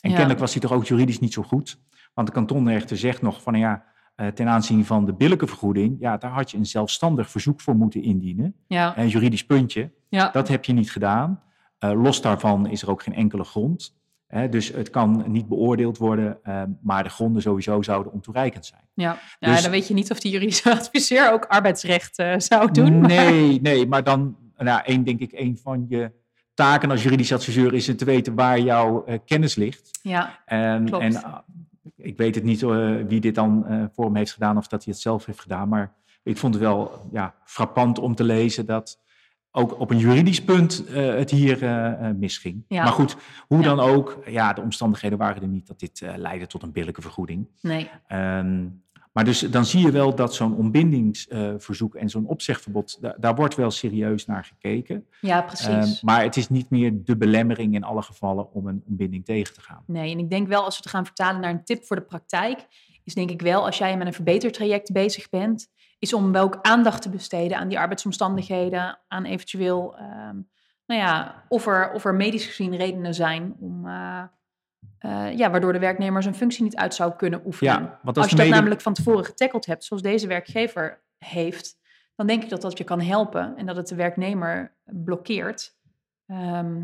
En 0.00 0.08
Ja. 0.10 0.14
kennelijk 0.14 0.40
was 0.40 0.52
hij 0.52 0.60
toch 0.60 0.72
ook 0.72 0.84
juridisch 0.86 1.18
niet 1.18 1.32
zo 1.32 1.42
goed. 1.42 1.78
Want 2.14 2.26
de 2.26 2.32
kantonrechter 2.34 2.96
zegt 2.96 3.22
nog 3.22 3.42
van 3.42 3.54
ja, 3.54 3.84
eh, 4.14 4.26
ten 4.26 4.48
aanzien 4.48 4.84
van 4.84 5.04
de 5.04 5.14
billijke 5.14 5.46
vergoeding, 5.46 5.96
ja, 6.00 6.16
daar 6.16 6.30
had 6.30 6.50
je 6.50 6.56
een 6.56 6.66
zelfstandig 6.66 7.30
verzoek 7.30 7.60
voor 7.60 7.76
moeten 7.76 8.02
indienen. 8.02 8.54
Ja, 8.66 8.98
Een 8.98 9.08
juridisch 9.08 9.46
puntje. 9.46 9.90
ja, 10.08 10.30
Dat 10.30 10.48
heb 10.48 10.64
je 10.64 10.72
niet 10.72 10.92
gedaan. 10.92 11.42
Eh, 11.78 12.02
los 12.02 12.20
daarvan 12.22 12.66
is 12.68 12.82
er 12.82 12.90
ook 12.90 13.02
geen 13.02 13.14
enkele 13.14 13.44
grond. 13.44 13.96
Hè, 14.26 14.48
dus 14.48 14.68
het 14.72 14.90
kan 14.90 15.24
niet 15.26 15.48
beoordeeld 15.48 15.98
worden, 15.98 16.38
eh, 16.42 16.62
maar 16.82 17.02
de 17.02 17.08
gronden 17.08 17.42
sowieso 17.42 17.82
zouden 17.82 18.12
ontoereikend 18.12 18.66
zijn. 18.66 18.80
ja. 18.94 19.18
ja 19.38 19.52
Dus- 19.52 19.62
dan 19.62 19.70
weet 19.70 19.88
je 19.88 19.94
niet 19.94 20.10
of 20.10 20.20
die 20.20 20.32
juridische 20.32 20.70
adviseur 20.78 21.32
ook 21.32 21.44
arbeidsrecht 21.44 22.18
eh, 22.18 22.34
zou 22.38 22.70
doen. 22.72 22.98
maar- 23.00 23.08
Nee, 23.08 23.60
nee, 23.60 23.86
maar 23.86 24.04
dan, 24.04 24.36
nou, 24.56 24.80
één, 24.84 25.04
denk 25.04 25.20
ik, 25.20 25.32
een 25.32 25.58
van 25.62 25.86
je 25.88 26.12
taken 26.54 26.90
als 26.90 27.02
juridisch 27.02 27.32
adviseur 27.32 27.74
is 27.74 27.86
het 27.86 27.98
te 27.98 28.04
weten 28.04 28.34
waar 28.34 28.58
jouw 28.60 29.04
kennis 29.24 29.54
ligt. 29.54 29.98
Ja, 30.02 30.38
En, 30.44 30.84
Klopt. 30.84 31.04
en 31.04 31.22
ah, 31.24 31.38
ik 31.96 32.16
weet 32.16 32.34
het 32.34 32.44
niet 32.44 32.60
wie 33.06 33.20
dit 33.20 33.34
dan 33.34 33.64
voor 33.94 34.04
hem 34.04 34.16
heeft 34.16 34.32
gedaan 34.32 34.56
of 34.56 34.66
dat 34.68 34.84
hij 34.84 34.92
het 34.92 35.02
zelf 35.02 35.24
heeft 35.26 35.40
gedaan, 35.40 35.68
maar 35.68 35.94
ik 36.22 36.36
vond 36.36 36.54
het 36.54 36.62
wel 36.62 37.08
ja, 37.12 37.34
frappant 37.44 37.98
om 37.98 38.14
te 38.14 38.24
lezen 38.24 38.66
dat 38.66 38.98
ook 39.52 39.80
op 39.80 39.90
een 39.90 39.98
juridisch 39.98 40.44
punt 40.44 40.84
eh, 40.86 41.14
het 41.14 41.30
hier 41.30 41.64
eh, 41.64 42.10
misging. 42.10 42.64
Ja. 42.68 42.82
Maar 42.82 42.92
goed, 42.92 43.16
hoe 43.46 43.58
Ja. 43.62 43.64
dan 43.64 43.80
ook, 43.80 44.18
ja, 44.26 44.52
de 44.52 44.60
omstandigheden 44.60 45.18
waren 45.18 45.42
er 45.42 45.48
niet 45.48 45.66
dat 45.66 45.78
dit 45.80 46.02
leidde 46.16 46.46
tot 46.46 46.62
een 46.62 46.72
billijke 46.72 47.00
vergoeding. 47.02 47.46
nee. 47.60 47.90
Ehm, 48.06 48.66
maar 49.12 49.24
dus 49.26 49.40
dan 49.40 49.64
zie 49.64 49.80
je 49.80 49.90
wel 49.90 50.14
dat 50.14 50.34
zo'n 50.34 50.56
ontbindingsverzoek 50.56 51.94
en 51.94 52.08
zo'n 52.08 52.26
opzegverbod, 52.26 52.98
da- 53.00 53.14
daar 53.18 53.34
wordt 53.34 53.54
wel 53.54 53.70
serieus 53.70 54.26
naar 54.26 54.44
gekeken. 54.44 55.06
Ja, 55.20 55.42
precies. 55.42 55.66
Ehm, 55.66 55.88
maar 56.06 56.22
het 56.22 56.36
is 56.36 56.48
niet 56.48 56.70
meer 56.70 56.92
de 57.04 57.16
belemmering 57.16 57.74
in 57.74 57.84
alle 57.84 58.02
gevallen 58.02 58.52
om 58.52 58.66
een 58.66 58.82
ontbinding 58.88 59.24
tegen 59.24 59.54
te 59.54 59.60
gaan. 59.60 59.82
Nee, 59.86 60.12
en 60.12 60.18
ik 60.18 60.30
denk 60.30 60.48
wel 60.48 60.64
als 60.64 60.74
we 60.76 60.80
het 60.82 60.92
gaan 60.92 61.04
vertalen 61.04 61.40
naar 61.40 61.50
een 61.50 61.64
tip 61.64 61.84
voor 61.84 61.96
de 61.96 62.02
praktijk, 62.02 62.66
is 63.04 63.14
denk 63.14 63.30
ik 63.30 63.42
wel 63.42 63.64
als 63.66 63.78
jij 63.78 63.96
met 63.96 64.06
een 64.06 64.12
verbetertraject 64.12 64.92
bezig 64.92 65.28
bent, 65.28 65.68
is 65.98 66.12
om 66.12 66.32
wel 66.32 66.42
ook 66.44 66.58
aandacht 66.62 67.02
te 67.02 67.10
besteden 67.10 67.58
aan 67.58 67.68
die 67.68 67.78
arbeidsomstandigheden, 67.78 68.98
aan 69.08 69.24
eventueel, 69.24 69.96
ehm, 69.96 70.36
nou 70.86 71.00
ja, 71.00 71.44
of 71.48 71.66
er, 71.66 71.92
of 71.92 72.04
er 72.04 72.14
medisch 72.14 72.46
gezien 72.46 72.76
redenen 72.76 73.14
zijn 73.14 73.56
om, 73.60 73.86
eh, 73.86 74.22
eh, 74.98 75.36
ja, 75.38 75.50
waardoor 75.50 75.72
de 75.72 75.78
werknemer 75.78 76.22
zijn 76.22 76.34
functie 76.34 76.62
niet 76.62 76.76
uit 76.76 76.94
zou 76.94 77.12
kunnen 77.16 77.42
oefenen. 77.46 77.72
Ja, 77.72 77.98
want 78.02 78.16
als 78.16 78.16
als 78.16 78.30
je 78.30 78.36
dat 78.36 78.44
mede- 78.44 78.56
namelijk 78.56 78.80
van 78.80 78.94
tevoren 78.94 79.24
getackeld 79.24 79.66
hebt, 79.66 79.84
zoals 79.84 80.02
deze 80.02 80.26
werkgever 80.26 81.02
heeft, 81.18 81.76
dan 82.14 82.26
denk 82.26 82.42
ik 82.42 82.48
dat 82.48 82.60
dat 82.62 82.78
je 82.78 82.84
kan 82.84 83.00
helpen 83.00 83.56
en 83.56 83.66
dat 83.66 83.76
het 83.76 83.88
de 83.88 83.94
werknemer 83.94 84.76
blokkeert. 84.84 85.76
ehm, 86.26 86.82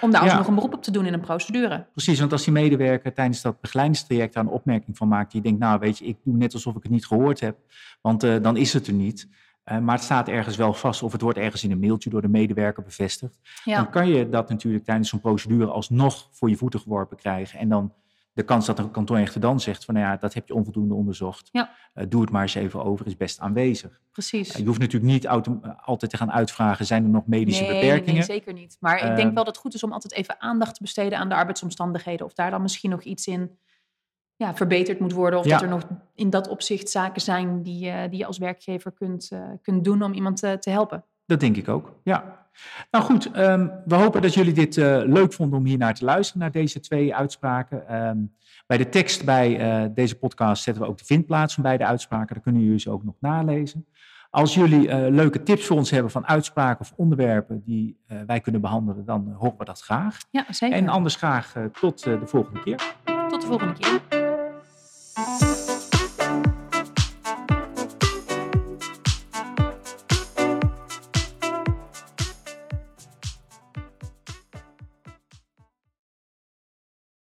om 0.00 0.10
daar 0.10 0.22
Ja. 0.24 0.28
alsnog 0.28 0.48
een 0.48 0.54
beroep 0.54 0.74
op 0.74 0.82
te 0.82 0.90
doen 0.90 1.06
in 1.06 1.12
een 1.12 1.20
procedure. 1.20 1.86
Precies, 1.92 2.18
want 2.20 2.32
als 2.32 2.44
die 2.44 2.52
medewerker 2.52 3.12
tijdens 3.12 3.42
dat 3.42 3.60
begeleidingstraject 3.60 4.34
daar 4.34 4.44
een 4.44 4.50
opmerking 4.50 4.96
van 4.96 5.08
maakt, 5.08 5.32
die 5.32 5.40
denkt, 5.42 5.58
nou 5.58 5.78
weet 5.78 5.98
je, 5.98 6.04
ik 6.04 6.16
doe 6.24 6.36
net 6.36 6.52
alsof 6.54 6.76
ik 6.76 6.82
het 6.82 6.92
niet 6.92 7.06
gehoord 7.06 7.40
heb, 7.40 7.56
want 8.00 8.22
eh, 8.22 8.42
dan 8.42 8.56
is 8.56 8.72
het 8.72 8.86
er 8.86 8.92
niet. 8.92 9.28
Eh, 9.64 9.78
maar 9.78 9.94
het 9.94 10.04
staat 10.04 10.28
ergens 10.28 10.56
wel 10.56 10.72
vast 10.74 11.02
of 11.02 11.12
het 11.12 11.20
wordt 11.20 11.38
ergens 11.38 11.64
in 11.64 11.70
een 11.70 11.80
mailtje 11.80 12.10
door 12.10 12.22
de 12.22 12.28
medewerker 12.28 12.82
bevestigd. 12.82 13.38
Ja. 13.64 13.76
Dan 13.76 13.90
kan 13.90 14.08
je 14.08 14.28
dat 14.28 14.48
natuurlijk 14.48 14.84
tijdens 14.84 15.08
zo'n 15.08 15.20
procedure 15.20 15.70
alsnog 15.70 16.28
voor 16.32 16.48
je 16.50 16.56
voeten 16.56 16.80
geworpen 16.80 17.16
krijgen. 17.16 17.58
En 17.58 17.68
dan 17.68 17.92
de 18.34 18.42
kans 18.42 18.66
dat 18.66 18.78
een 18.78 18.90
kantonrechter 18.90 19.40
dan 19.40 19.60
zegt 19.60 19.84
van, 19.84 19.94
nou 19.94 20.06
ja, 20.06 20.16
dat 20.16 20.34
heb 20.34 20.48
je 20.48 20.54
onvoldoende 20.54 20.94
onderzocht. 20.94 21.48
Ja. 21.52 21.70
Eh, 21.92 22.04
doe 22.08 22.20
het 22.20 22.30
maar 22.30 22.42
eens 22.42 22.54
even 22.54 22.84
over, 22.84 23.06
is 23.06 23.16
best 23.16 23.40
aanwezig. 23.40 24.00
Precies. 24.12 24.52
Eh, 24.52 24.58
je 24.58 24.66
hoeft 24.66 24.78
natuurlijk 24.78 25.12
niet 25.12 25.24
eh, 25.24 25.40
altijd 25.84 26.10
te 26.10 26.16
gaan 26.16 26.32
uitvragen, 26.32 26.86
zijn 26.86 27.04
er 27.04 27.10
nog 27.10 27.26
medische 27.26 27.62
nee, 27.62 27.72
beperkingen? 27.72 28.14
Nee, 28.14 28.22
zeker 28.22 28.52
niet. 28.52 28.76
Maar 28.80 29.10
ik 29.10 29.16
denk 29.16 29.34
wel 29.34 29.44
dat 29.44 29.46
het 29.46 29.56
goed 29.56 29.74
is 29.74 29.82
om 29.82 29.92
altijd 29.92 30.12
even 30.12 30.40
aandacht 30.40 30.74
te 30.74 30.82
besteden 30.82 31.18
aan 31.18 31.28
de 31.28 31.34
arbeidsomstandigheden. 31.34 32.26
Of 32.26 32.32
daar 32.32 32.50
dan 32.50 32.62
misschien 32.62 32.90
nog 32.90 33.02
iets 33.02 33.26
in 33.26 33.58
ja, 34.36 34.54
verbeterd 34.54 35.00
moet 35.00 35.12
worden. 35.12 35.38
Of 35.38 35.44
Ja. 35.44 35.50
dat 35.50 35.62
er 35.62 35.68
nog 35.68 35.82
in 36.14 36.30
dat 36.30 36.48
opzicht 36.48 36.90
zaken 36.90 37.20
zijn 37.20 37.62
die, 37.62 38.08
die 38.08 38.18
je 38.18 38.26
als 38.26 38.38
werkgever 38.38 38.92
kunt, 38.92 39.30
kunt 39.62 39.84
doen 39.84 40.02
om 40.02 40.12
iemand 40.12 40.36
te 40.38 40.70
helpen. 40.70 41.04
Dat 41.26 41.40
denk 41.40 41.56
ik 41.56 41.68
ook, 41.68 41.92
ja. 42.02 42.42
Nou 42.90 43.04
goed, 43.04 43.30
ehm, 43.30 43.68
we 43.84 43.94
hopen 43.94 44.22
dat 44.22 44.34
jullie 44.34 44.52
dit 44.52 44.76
eh, 44.76 45.00
leuk 45.04 45.32
vonden 45.32 45.58
om 45.58 45.64
hier 45.64 45.78
naar 45.78 45.94
te 45.94 46.04
luisteren, 46.04 46.42
naar 46.42 46.50
deze 46.50 46.80
twee 46.80 47.14
uitspraken. 47.14 47.88
Ehm, 47.88 48.18
bij 48.66 48.76
de 48.76 48.88
tekst 48.88 49.24
bij 49.24 49.58
eh, 49.58 49.90
deze 49.94 50.18
podcast 50.18 50.62
zetten 50.62 50.82
we 50.82 50.88
ook 50.88 50.98
de 50.98 51.04
vindplaats 51.04 51.54
van 51.54 51.62
beide 51.62 51.86
uitspraken. 51.86 52.34
Daar 52.34 52.42
kunnen 52.42 52.62
jullie 52.62 52.78
ze 52.78 52.90
ook 52.90 53.04
nog 53.04 53.14
nalezen. 53.20 53.86
Als 54.30 54.54
jullie 54.54 54.88
eh, 54.88 55.12
leuke 55.12 55.42
tips 55.42 55.66
voor 55.66 55.76
ons 55.76 55.90
hebben 55.90 56.10
van 56.10 56.26
uitspraken 56.26 56.80
of 56.80 56.92
onderwerpen 56.96 57.62
die 57.64 57.98
wij 58.26 58.40
kunnen 58.40 58.60
behandelen, 58.60 59.04
dan 59.04 59.32
horen 59.38 59.58
we 59.58 59.64
dat 59.64 59.80
graag. 59.80 60.18
Ja, 60.30 60.44
zeker. 60.48 60.76
En 60.76 60.88
anders 60.88 61.16
graag 61.16 61.54
tot 61.80 62.02
de 62.02 62.20
volgende 62.24 62.62
keer. 62.62 62.94
Tot 63.28 63.40
de 63.40 63.46
volgende 63.46 63.72
keer. 63.72 64.00